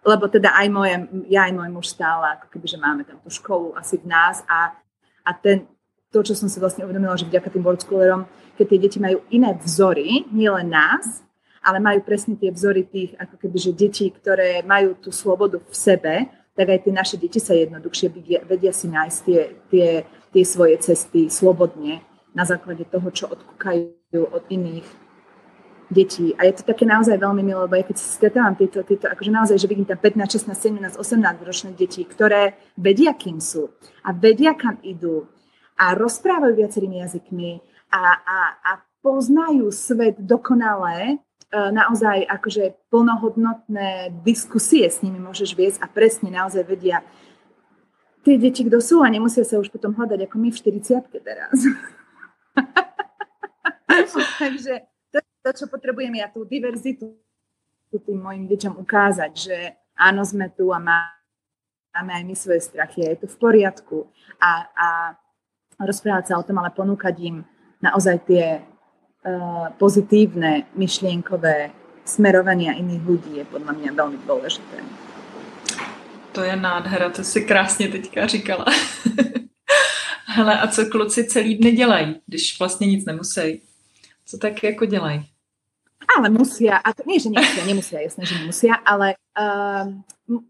[0.03, 0.95] lebo teda aj moje,
[1.31, 4.43] ja aj môj muž stále, ako keby, že máme tam tú školu asi v nás
[4.51, 4.75] a,
[5.23, 5.63] a ten,
[6.11, 8.27] to, čo som si vlastne uvedomila, že vďaka tým board schoolerom,
[8.59, 11.23] keď tie deti majú iné vzory, nielen nás,
[11.63, 15.75] ale majú presne tie vzory tých, ako keby, že detí, ktoré majú tú slobodu v
[15.75, 16.15] sebe,
[16.53, 19.41] tak aj tie naše deti sa jednoduchšie vedia, vedia si nájsť tie,
[19.71, 24.85] tie, tie svoje cesty slobodne na základe toho, čo odkúkajú od iných
[25.93, 26.33] detí.
[26.41, 29.29] A je to také naozaj veľmi milé, lebo ja keď sa stretávam tieto, tieto, akože
[29.29, 33.69] naozaj, že vidím tam 15, 16, 17, 18 ročné deti, ktoré vedia, kým sú
[34.01, 35.29] a vedia, kam idú
[35.77, 37.61] a rozprávajú viacerými jazykmi
[37.93, 38.71] a, a, a
[39.05, 41.15] poznajú svet dokonale, e,
[41.53, 47.05] naozaj akože plnohodnotné diskusie s nimi môžeš viesť a presne naozaj vedia
[48.23, 51.57] tie deti, kto sú a nemusia sa už potom hľadať ako my v 40 teraz.
[54.43, 54.73] Takže
[55.11, 57.19] to to, čo potrebujem ja, tú diverzitu
[57.93, 59.57] tým mojim deťom ukázať, že
[59.93, 64.09] áno, sme tu a máme aj my svoje strachy a je to v poriadku.
[64.41, 64.87] A, a
[65.77, 67.45] rozprávať sa o tom, ale ponúkať im
[67.85, 71.69] naozaj tie uh, pozitívne myšlienkové
[72.01, 74.77] smerovania iných ľudí je podľa mňa veľmi dôležité.
[76.33, 78.65] To je nádhera, to si krásně teďka říkala.
[80.35, 83.61] Hele, a co kluci celý dny dělají, když vlastně nic nemusí?
[84.25, 85.29] Co tak jako dělají?
[86.17, 89.87] Ale musia, a to nie, že nemusia, nemusia, jasné, že nemusia, ale uh,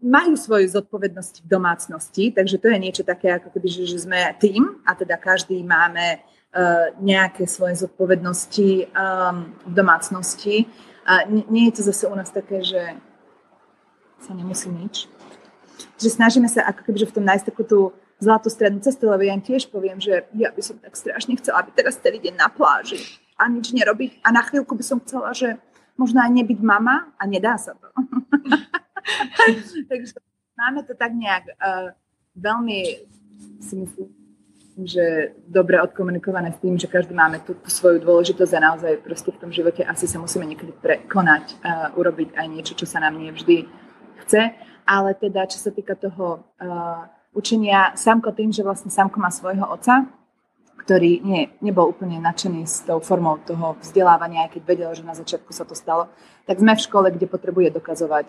[0.02, 4.34] majú svoju zodpovednosť v domácnosti, takže to je niečo také, ako keby, že, že sme
[4.42, 10.66] tým a teda každý máme uh, nejaké svoje zodpovednosti um, v domácnosti.
[11.06, 12.82] A nie, nie je to zase u nás také, že
[14.26, 15.06] sa nemusí nič.
[16.02, 17.80] Že snažíme sa ako keby, že v tom nájsť takú tú
[18.22, 21.62] zlatú strednú cestu, lebo ja im tiež poviem, že ja by som tak strašne chcela,
[21.64, 23.00] aby teraz celý deň na pláži
[23.38, 24.22] a nič nerobiť.
[24.22, 25.58] A na chvíľku by som chcela, že
[25.98, 27.88] možno aj nebyť mama a nedá sa to.
[29.90, 30.14] Takže
[30.58, 31.92] máme to tak nejak uh,
[32.38, 32.78] veľmi,
[33.60, 34.08] si myslím,
[34.74, 39.30] že dobre odkomunikované s tým, že každý máme tú, tú svoju dôležitosť a naozaj proste
[39.30, 43.18] v tom živote asi sa musíme niekedy prekonať, uh, urobiť aj niečo, čo sa nám
[43.18, 43.66] nie vždy
[44.26, 44.54] chce.
[44.84, 49.66] Ale teda, čo sa týka toho uh, učenia, Samko tým, že vlastne Samko má svojho
[49.66, 50.06] oca,
[50.84, 55.16] ktorý nie, nebol úplne nadšený s tou formou toho vzdelávania, aj keď vedel, že na
[55.16, 56.12] začiatku sa to stalo,
[56.44, 58.28] tak sme v škole, kde potrebuje dokazovať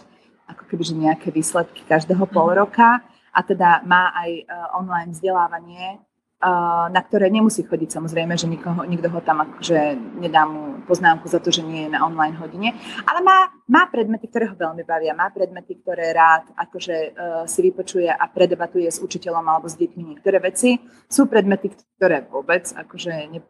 [0.50, 2.58] ako keby, že nejaké výsledky každého pol mhm.
[2.58, 2.90] roka
[3.36, 8.88] a teda má aj uh, online vzdelávanie, uh, na ktoré nemusí chodiť samozrejme, že nikoho,
[8.88, 12.78] nikto ho tam akože nedá mu poznámku za to, že nie je na online hodine,
[13.04, 17.60] ale má, má predmety, ktoré ho veľmi bavia, má predmety, ktoré rád akože uh, si
[17.66, 20.78] vypočuje a predebatuje s učiteľom alebo s deťmi niektoré veci.
[21.10, 23.42] Sú predmety, ktoré vôbec akože ne,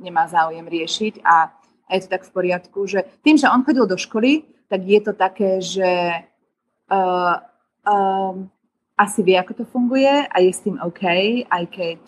[0.00, 1.52] nemá záujem riešiť a,
[1.86, 5.00] a je to tak v poriadku, že tým, že on chodil do školy, tak je
[5.04, 6.24] to také, že
[6.88, 7.34] uh,
[7.84, 8.48] um,
[8.98, 11.04] asi vie, ako to funguje a je s tým OK,
[11.46, 12.00] aj keď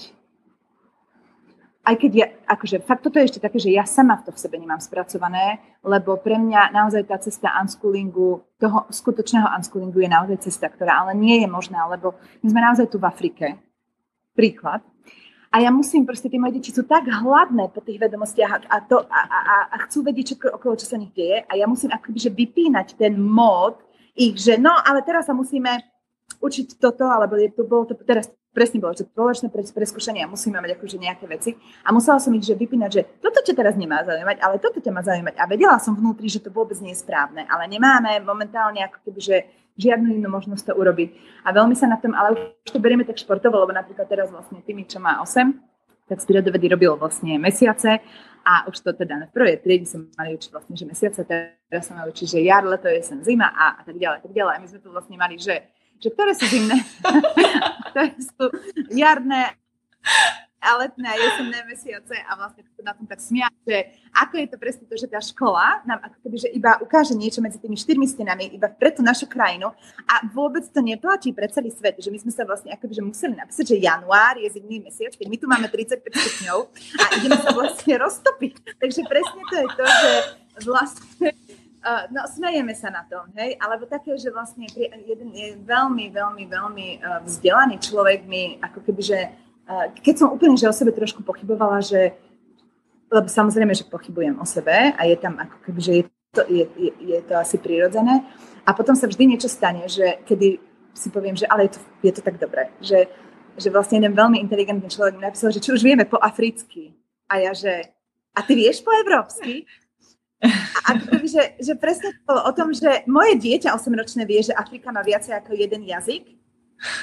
[1.90, 4.54] aj keď ja, akože fakt toto je ešte také, že ja sama to v sebe
[4.62, 10.70] nemám spracované, lebo pre mňa naozaj tá cesta unschoolingu, toho skutočného unschoolingu je naozaj cesta,
[10.70, 12.14] ktorá ale nie je možná, lebo
[12.46, 13.46] my sme naozaj tu v Afrike.
[14.38, 14.86] Príklad.
[15.50, 19.02] A ja musím proste, tie moje deti sú tak hladné po tých vedomostiach a, to,
[19.10, 22.18] a, a, a chcú vedieť všetko okolo, čo sa nich deje a ja musím akoby,
[22.22, 23.82] že vypínať ten mód
[24.14, 25.82] ich, že no, ale teraz sa musíme
[26.38, 30.58] učiť toto, alebo je to, bolo to teraz presne bolo, že spoločné preskúšanie a musíme
[30.58, 31.50] mať akože nejaké veci.
[31.86, 34.90] A musela som ich že vypínať, že toto ťa teraz nemá zaujímať, ale toto ťa
[34.90, 35.34] má zaujímať.
[35.38, 39.20] A vedela som vnútri, že to vôbec nie je správne, ale nemáme momentálne ako keby,
[39.22, 39.36] že
[39.78, 41.08] žiadnu inú možnosť to urobiť.
[41.46, 44.60] A veľmi sa na tom, ale už to berieme tak športovo, lebo napríklad teraz vlastne
[44.60, 45.70] tými, čo má 8,
[46.10, 48.02] tak z prírodovedy robil vlastne mesiace
[48.42, 51.94] a už to teda v prvej triede som mali učiť vlastne, že mesiace, teraz som
[51.94, 54.52] mali učiť, že jar, leto, jesen, zima a, a tak ďalej, tak ďalej.
[54.56, 56.80] A my sme tu vlastne mali, že, že ktoré sú zimné,
[57.92, 58.44] ktoré sú
[58.90, 59.54] jarné
[60.60, 64.46] a letné a jesenné mesiace a vlastne to na tom tak smia, že ako je
[64.52, 67.80] to presne to, že tá škola nám ako keby, že iba ukáže niečo medzi tými
[67.80, 69.72] štyrmi stenami, iba pre tú našu krajinu
[70.04, 73.34] a vôbec to neplatí pre celý svet, že my sme sa vlastne ako že museli
[73.40, 76.58] napísať, že január je zimný mesiac, keď my tu máme 35 stupňov
[77.00, 78.54] a ideme sa vlastne roztopiť.
[78.76, 80.12] Takže presne to je to, že
[80.68, 81.28] vlastne
[81.80, 84.68] Uh, no, smejeme sa na tom, hej, alebo také, že vlastne
[85.00, 89.18] jeden je veľmi, veľmi, veľmi uh, vzdelaný človek mi ako keby, že
[90.02, 92.18] keď som úplne že o sebe trošku pochybovala, že
[93.10, 96.64] lebo samozrejme, že pochybujem o sebe a je tam ako keby, že je to, je,
[96.78, 98.22] je, je to asi prirodzené.
[98.62, 100.62] A potom sa vždy niečo stane, že kedy
[100.94, 103.10] si poviem, že ale je to, je to tak dobré, že,
[103.58, 106.94] že vlastne jeden veľmi inteligentný človek mi napísal, že či už vieme po africky.
[107.26, 107.90] A ja, že
[108.30, 109.66] a ty vieš po európsky?
[110.40, 114.56] A ako keby, že, že presne to o tom, že moje dieťa 8-ročné vie, že
[114.56, 116.32] Afrika má viacej ako jeden jazyk,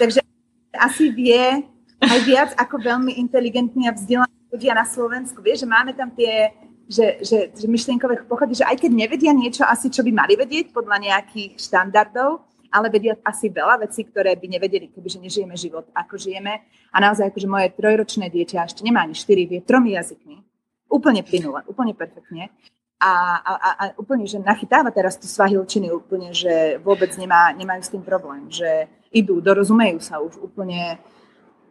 [0.01, 0.25] takže
[0.73, 1.61] asi vie
[2.01, 5.41] aj viac ako veľmi inteligentní a vzdelaní ľudia na Slovensku.
[5.41, 6.53] Vieš, že máme tam tie
[6.87, 10.71] že, že, že myšlienkové pochody, že aj keď nevedia niečo asi, čo by mali vedieť
[10.71, 16.15] podľa nejakých štandardov, ale vedia asi veľa vecí, ktoré by nevedeli, kebyže nežijeme život, ako
[16.15, 16.63] žijeme.
[16.91, 20.39] A naozaj, akože moje trojročné dieťa ešte nemá ani štyri, vie tromi jazykmi.
[20.87, 22.51] Úplne plynule, úplne perfektne.
[22.97, 23.13] A,
[23.45, 28.01] a, a úplne, že nachytáva teraz tu svahilčiny úplne, že vôbec nemá, nemajú s tým
[28.01, 30.97] problém, že idú, dorozumejú sa už úplne,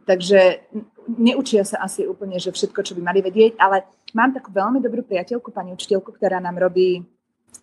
[0.06, 0.70] Takže
[1.18, 3.82] neučia sa asi úplne, že všetko, čo by mali vedieť, ale
[4.14, 7.02] mám takú veľmi dobrú priateľku, pani učiteľku, ktorá nám robí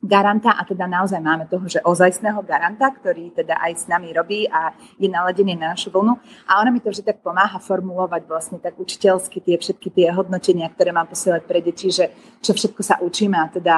[0.02, 4.48] garanta a teda naozaj máme toho, že ozajstného garanta, ktorý teda aj s nami robí
[4.48, 6.18] a je naladený na našu vlnu.
[6.48, 10.72] A ona mi to vždy tak pomáha formulovať vlastne tak učiteľsky tie všetky tie hodnotenia,
[10.72, 12.10] ktoré mám posielať pre deti, že
[12.42, 13.76] čo všetko sa učíme a teda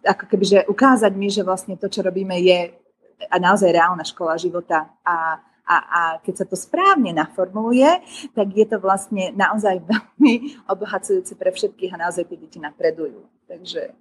[0.00, 2.72] ako keby, že ukázať mi, že vlastne to, čo robíme, je
[3.28, 8.02] a naozaj reálna škola života a a, a keď sa to správne naformuluje,
[8.34, 13.22] tak je to vlastne naozaj veľmi obohacujúce pre všetkých a naozaj tie deti napredujú.
[13.46, 13.94] Takže,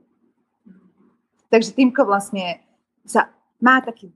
[1.50, 2.62] takže Týmko vlastne
[3.06, 4.14] sa má taký,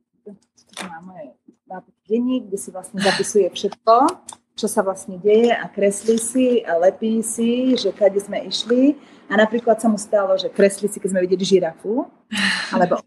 [0.87, 1.33] má moje,
[1.67, 3.95] má taký denník, kde si vlastne zapisuje všetko,
[4.53, 8.93] čo sa vlastne deje a kreslí si a lepí si, že kade sme išli.
[9.27, 12.05] A napríklad sa mu stalo, že kreslí si, keď sme videli žirafu,
[12.69, 13.01] alebo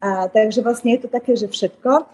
[0.00, 2.08] a, takže vlastne je to také, že všetko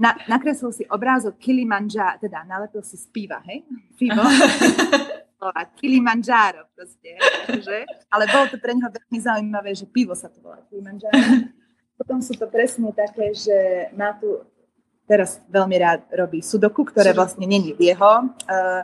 [0.00, 3.64] na, nakreslil si obrázok Kilimanjaro, teda nalepil si z piva, hej?
[4.00, 4.24] Pivo.
[5.76, 7.16] Kilimanjaro proste,
[7.64, 7.88] že?
[8.12, 11.48] Ale bolo to pre neho veľmi zaujímavé, že pivo sa to volá Kilimanjaro.
[11.96, 14.44] Potom sú to presne také, že má tu,
[15.08, 18.82] teraz veľmi rád robí sudoku, ktoré vlastne není v jeho uh,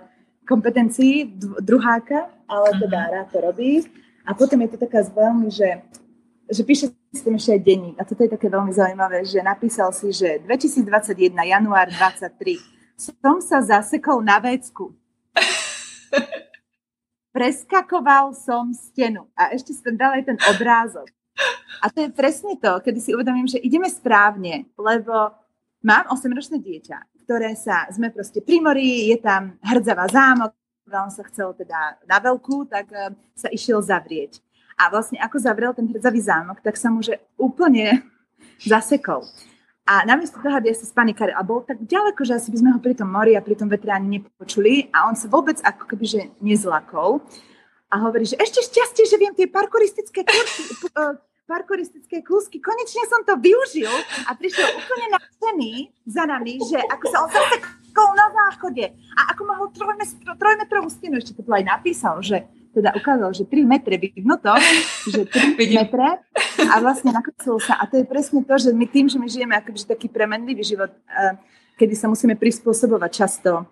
[0.49, 3.85] kompetencii druháka, ale teda rád to robí.
[4.27, 5.85] A potom je to taká veľmi, že
[6.47, 7.97] že píše s tým ešte aj denník.
[7.99, 12.55] A toto je také veľmi zaujímavé, že napísal si, že 2021, január 23,
[12.95, 14.95] som sa zasekol na vecku.
[17.37, 19.29] Preskakoval som stenu.
[19.37, 21.13] A ešte som dal aj ten obrázok.
[21.85, 25.37] A to je presne to, kedy si uvedomím, že ideme správne, lebo
[25.85, 30.57] mám 8-ročné dieťa, ktoré sa, sme proste pri mori, je tam hrdzavá zámok,
[30.89, 34.41] on sa chcel teda na veľkú, tak eh, sa išiel zavrieť.
[34.81, 38.01] A vlastne ako zavrel ten hrdzavý zámok, tak sa mu že úplne
[38.65, 39.29] zasekol.
[39.87, 42.79] A namiesto toho, aby sa spanikali, a bol tak ďaleko, že asi by sme ho
[42.83, 46.05] pri tom mori a pri tom vetre ani nepočuli a on sa vôbec ako keby
[46.11, 47.23] že nezlakol
[47.87, 50.63] a hovorí, že ešte šťastie, že viem tie parkouristické kurky,
[50.99, 51.15] uh,
[51.51, 53.95] parkouristické kúsky, konečne som to využil.
[54.27, 59.21] A prišiel úplne na ceny za nami, že ako sa on zasekol na záchode a
[59.31, 59.67] ako mohol
[60.35, 62.43] trojmetrovú stenu, ešte to tu aj napísal, že
[62.77, 64.53] teda ukázal, že 3 metre vidno to,
[65.09, 66.21] že 3 metre
[66.61, 67.81] a vlastne nakreslil sa.
[67.81, 70.93] A to je presne to, že my tým, že my žijeme akoby taký premenlivý život,
[71.81, 73.65] kedy sa musíme prispôsobovať často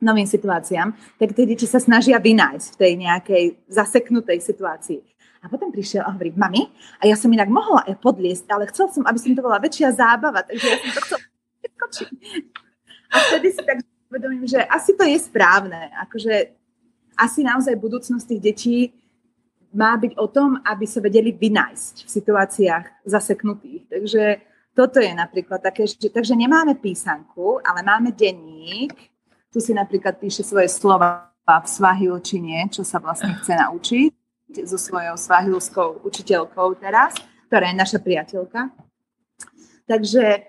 [0.00, 5.00] novým situáciám, tak tie deti sa snažia vynájsť v tej nejakej zaseknutej situácii.
[5.44, 6.66] A potom prišiel a hovorí, mami,
[6.98, 9.94] a ja som inak mohla aj podliesť, ale chcel som, aby som to bola väčšia
[9.94, 11.18] zábava, takže ja som to chcel
[13.06, 13.78] A vtedy si tak
[14.10, 15.92] uvedomím, že asi to je správne.
[16.08, 16.55] Akože
[17.16, 18.78] asi naozaj budúcnosť tých detí
[19.76, 23.88] má byť o tom, aby sa vedeli vynájsť v situáciách zaseknutých.
[23.90, 24.24] Takže
[24.76, 28.92] toto je napríklad také, že, takže nemáme písanku, ale máme denník.
[29.52, 34.12] Tu si napríklad píše svoje slova v svahilčine, čo sa vlastne chce naučiť
[34.66, 37.16] so svojou svahilskou učiteľkou teraz,
[37.48, 38.70] ktorá je naša priateľka.
[39.86, 40.42] Takže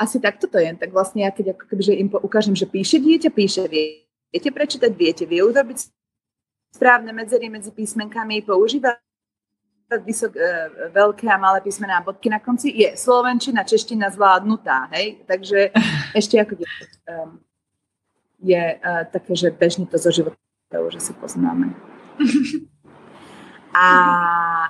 [0.00, 0.72] asi takto to je.
[0.74, 4.90] Tak vlastne ja keď ako keby, že im ukážem, že píše dieťa, píše, viete prečítať,
[4.96, 5.44] viete, vie
[6.70, 9.02] správne medzery medzi písmenkami, používať
[9.98, 10.42] vysok, e,
[10.94, 15.18] veľké a malé písmená a bodky na konci, je slovenčina, čeština zvládnutá, hej?
[15.26, 15.74] Takže
[16.18, 17.42] ešte ako um,
[18.38, 20.38] je uh, také, že bežne to zo života,
[20.70, 21.74] že si poznáme.
[23.70, 23.86] A,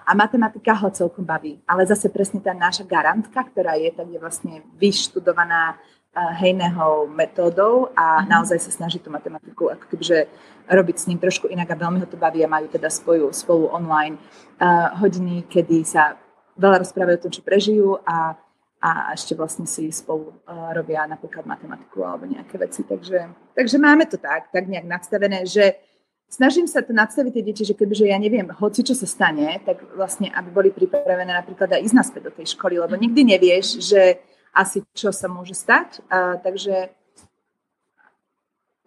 [0.05, 1.57] a matematika ho celkom baví.
[1.65, 5.81] Ale zase presne tá naša garantka, ktorá je, tak je vlastne vyštudovaná
[6.11, 8.27] hejného metódou a mm-hmm.
[8.27, 10.27] naozaj sa snaží tú matematiku ako kebyže
[10.67, 13.71] robiť s ním trošku inak a veľmi ho to baví a majú teda spoju, spolu
[13.71, 14.19] online
[14.59, 16.19] uh, hodiny, kedy sa
[16.59, 18.35] veľa rozprávajú o tom, čo prežijú a,
[18.83, 22.83] a ešte vlastne si spolu uh, robia napríklad matematiku alebo nejaké veci.
[22.83, 25.79] Takže, takže máme to tak, tak nejak nastavené, že
[26.27, 29.79] snažím sa to nadstaviť tie deti, že kebyže ja neviem, hoci čo sa stane, tak
[29.95, 34.23] vlastne, aby boli pripravené napríklad aj ísť naspäť do tej školy, lebo nikdy nevieš, že
[34.55, 36.03] asi čo sa môže stať.
[36.11, 36.91] Uh, takže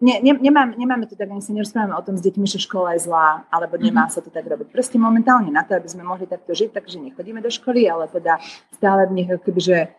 [0.04, 2.94] ne, ne, nemám, nemáme to tak, ani sa nerozprávame o tom s deťmi, že škola
[2.94, 4.12] je zlá, alebo nemá mhm.
[4.12, 4.68] sa to tak robiť.
[4.68, 8.36] Proste momentálne na to, aby sme mohli takto žiť, takže nechodíme do školy, ale teda
[8.76, 9.94] stále v nich kebyže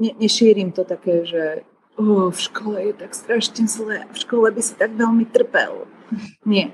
[0.00, 1.66] ne, nešírim to také, že
[1.98, 5.86] oh, v škole je tak strašne zle, v škole by si tak veľmi trpel.
[6.46, 6.70] Nie.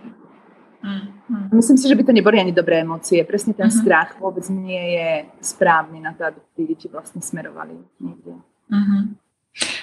[0.82, 3.24] Mm, Myslím si, že by to neboli ani dobré emócie.
[3.24, 3.80] Presne ten mm-hmm.
[3.84, 5.10] strach vôbec nie je
[5.40, 8.40] správny na to, aby tí deti vlastne smerovali niekde.
[8.72, 9.02] Mm-hmm.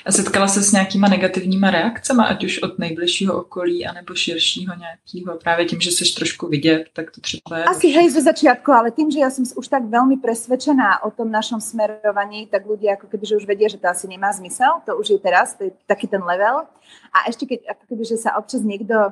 [0.06, 5.38] A setkala se s nějakýma negativníma reakcemi, ať už od nejbližšího okolí, anebo širšího nějakého,
[5.43, 7.64] právě tím, že jsi trošku vidět, tak to třeba je...
[7.64, 11.28] Asi hej zo začiatku, ale tým, že ja som už tak veľmi presvedčená o tom
[11.32, 14.95] našom smerovaní, tak ľudia ako keby, že už vedia, že to asi nemá zmysel, to
[14.95, 16.64] už je teraz, to je taký ten level.
[17.12, 19.12] A ešte keď ako keby, že sa občas niekto...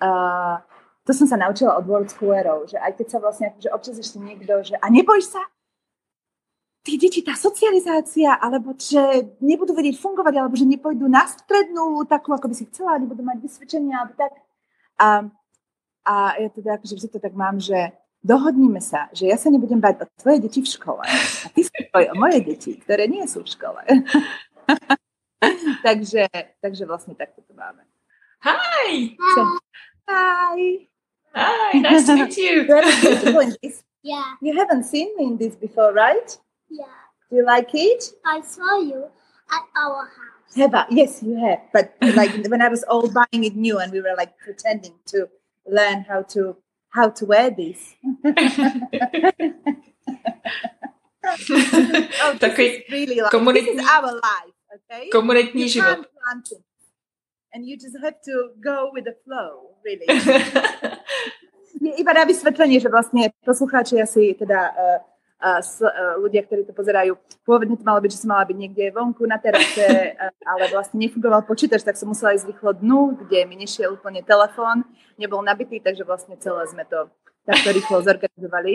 [0.00, 0.58] Uh,
[1.02, 4.22] to som sa naučila od World Scholarov, že aj keď sa vlastne, že občas ešte
[4.22, 5.42] niekto, že a nebojíš sa,
[6.82, 12.34] tí deti, tá socializácia, alebo že nebudú vedieť fungovať, alebo že nepôjdu na strednú, takú,
[12.34, 14.34] ako by si chcela, nebudú mať vysvedčenia, alebo tak.
[14.98, 15.08] A,
[16.06, 19.82] a ja teda akože vždy to tak mám, že dohodníme sa, že ja sa nebudem
[19.82, 23.42] bať o tvoje deti v škole a ty sa o moje deti, ktoré nie sú
[23.42, 23.82] v škole.
[25.86, 26.30] takže,
[26.62, 27.82] takže vlastne takto to máme.
[28.46, 29.18] Hi!
[30.06, 30.91] Hi!
[31.34, 32.66] Hi, nice to meet you.
[34.04, 34.34] Yeah.
[34.42, 36.36] You haven't seen me in this before, right?
[36.68, 36.86] Yeah.
[37.30, 38.02] Do you like it?
[38.26, 39.04] I saw you
[39.48, 40.56] at our house.
[40.56, 40.86] Have I?
[40.90, 41.60] Yes, you have.
[41.72, 45.28] But like when I was all buying it new and we were like pretending to
[45.70, 46.56] learn how to
[46.90, 47.94] how to wear this.
[51.24, 55.08] oh, this is really like, this is our life, okay?
[55.12, 56.06] Komunitní život.
[57.54, 60.06] And you just have to go with the flow, really.
[62.02, 64.98] Iba na vysvetlenie, že vlastne poslucháči asi teda uh,
[65.58, 65.82] s,
[66.22, 67.18] ľudia, ktorí to pozerajú.
[67.42, 70.14] Pôvodne to malo byť, že som mala byť niekde vonku na terase,
[70.46, 74.86] ale vlastne nefungoval počítač, tak som musela ísť rýchlo dnu, kde mi nešiel úplne telefón,
[75.18, 77.10] nebol nabitý, takže vlastne celé sme to
[77.42, 78.72] takto rýchlo zorganizovali.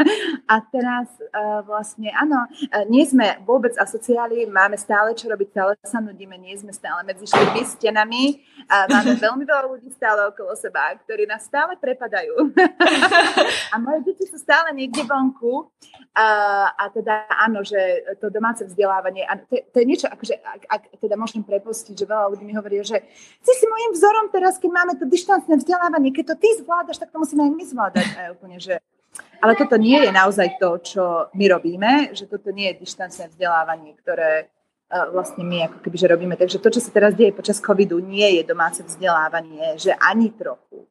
[0.52, 5.72] A teraz uh, vlastne, áno, uh, nie sme vôbec asociáli, máme stále čo robiť, stále
[5.82, 8.46] sa nudíme, nie sme stále medzi štyrmi stenami.
[8.70, 12.54] Uh, máme veľmi veľa ľudí stále okolo seba, ktorí nás stále prepadajú.
[13.72, 15.66] a moje deti sú stále niekde vonku.
[16.16, 17.76] Uh, a teda áno, že
[18.22, 22.06] to domáce vzdelávanie, a to, to je niečo, akože, ak, ak teda môžem prepustiť, že
[22.08, 23.02] veľa ľudí mi hovorí, že
[23.42, 27.12] si si môjim vzorom teraz, keď máme to dištancné vzdelávanie, keď to ty zvládaš, tak
[27.12, 28.80] to musíme aj my zvládať úplne, že
[29.40, 33.92] ale toto nie je naozaj to, čo my robíme, že toto nie je dištancné vzdelávanie,
[34.00, 36.34] ktoré uh, vlastne my ako keby, že robíme.
[36.36, 40.88] Takže to, čo sa teraz deje počas covidu, nie je domáce vzdelávanie, že ani trochu.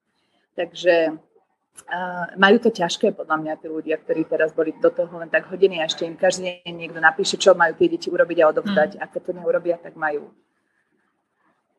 [0.54, 5.30] Takže uh, majú to ťažké podľa mňa tí ľudia, ktorí teraz boli do toho len
[5.30, 8.50] tak hodiny a ešte im každý deň niekto napíše, čo majú tie deti urobiť a
[8.54, 8.90] odovzdať.
[8.98, 9.00] Mm.
[9.02, 10.30] A keď to neurobia, tak majú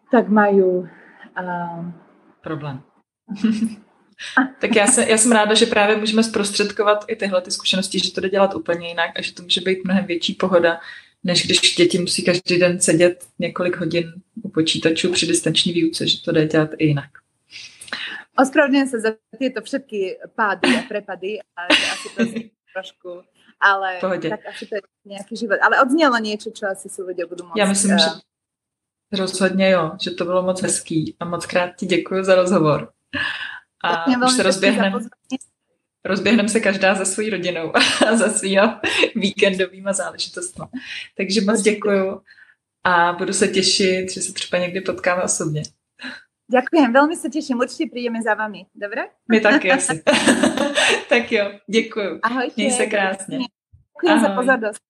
[0.06, 0.86] tak majú
[1.34, 1.82] uh,
[2.38, 2.78] problém.
[4.60, 8.12] tak já, se, já jsem ráda, že právě můžeme zprostředkovat i tyhle ty zkušenosti, že
[8.12, 10.80] to jde dělat úplně jinak a že to může být mnohem větší pohoda,
[11.24, 14.12] než když děti musí každý den sedět několik hodin
[14.42, 17.10] u počítačů při distanční výuce, že to jde dělat i jinak.
[18.36, 19.10] Ospravedlňujem sa za
[19.40, 22.22] tieto všetky pády a prepady, ale asi to
[22.72, 23.24] trošku,
[23.60, 24.28] ale Pohodě.
[24.28, 25.56] tak asi to je nejaký život.
[25.64, 27.56] Ale odznelo niečo, čo asi si ľudia budú môcť...
[27.56, 27.98] Já myslím, uh...
[27.98, 28.08] že
[29.12, 32.92] rozhodně jo, že to bylo moc hezký a moc krát ti děkuji za rozhovor.
[33.86, 34.98] A už se rozběhneme.
[36.04, 38.80] Rozběhneme se každá za svojí rodinou a za svýma
[39.14, 40.64] víkendovýma záležitostmi.
[41.16, 42.20] Takže moc děkuju
[42.84, 45.62] a budu se těšit, že se třeba někdy potkáme osobně.
[46.46, 49.10] Ďakujem, veľmi sa teším, určite prídeme za vami, dobre?
[49.26, 49.98] My taky asi.
[51.10, 52.22] tak jo, děkuju.
[52.22, 52.54] Ahojte.
[52.56, 53.38] Měj se krásně.
[53.38, 54.80] Ďakujem za pozornosť.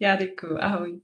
[0.00, 1.00] Já děkuju, ahoj.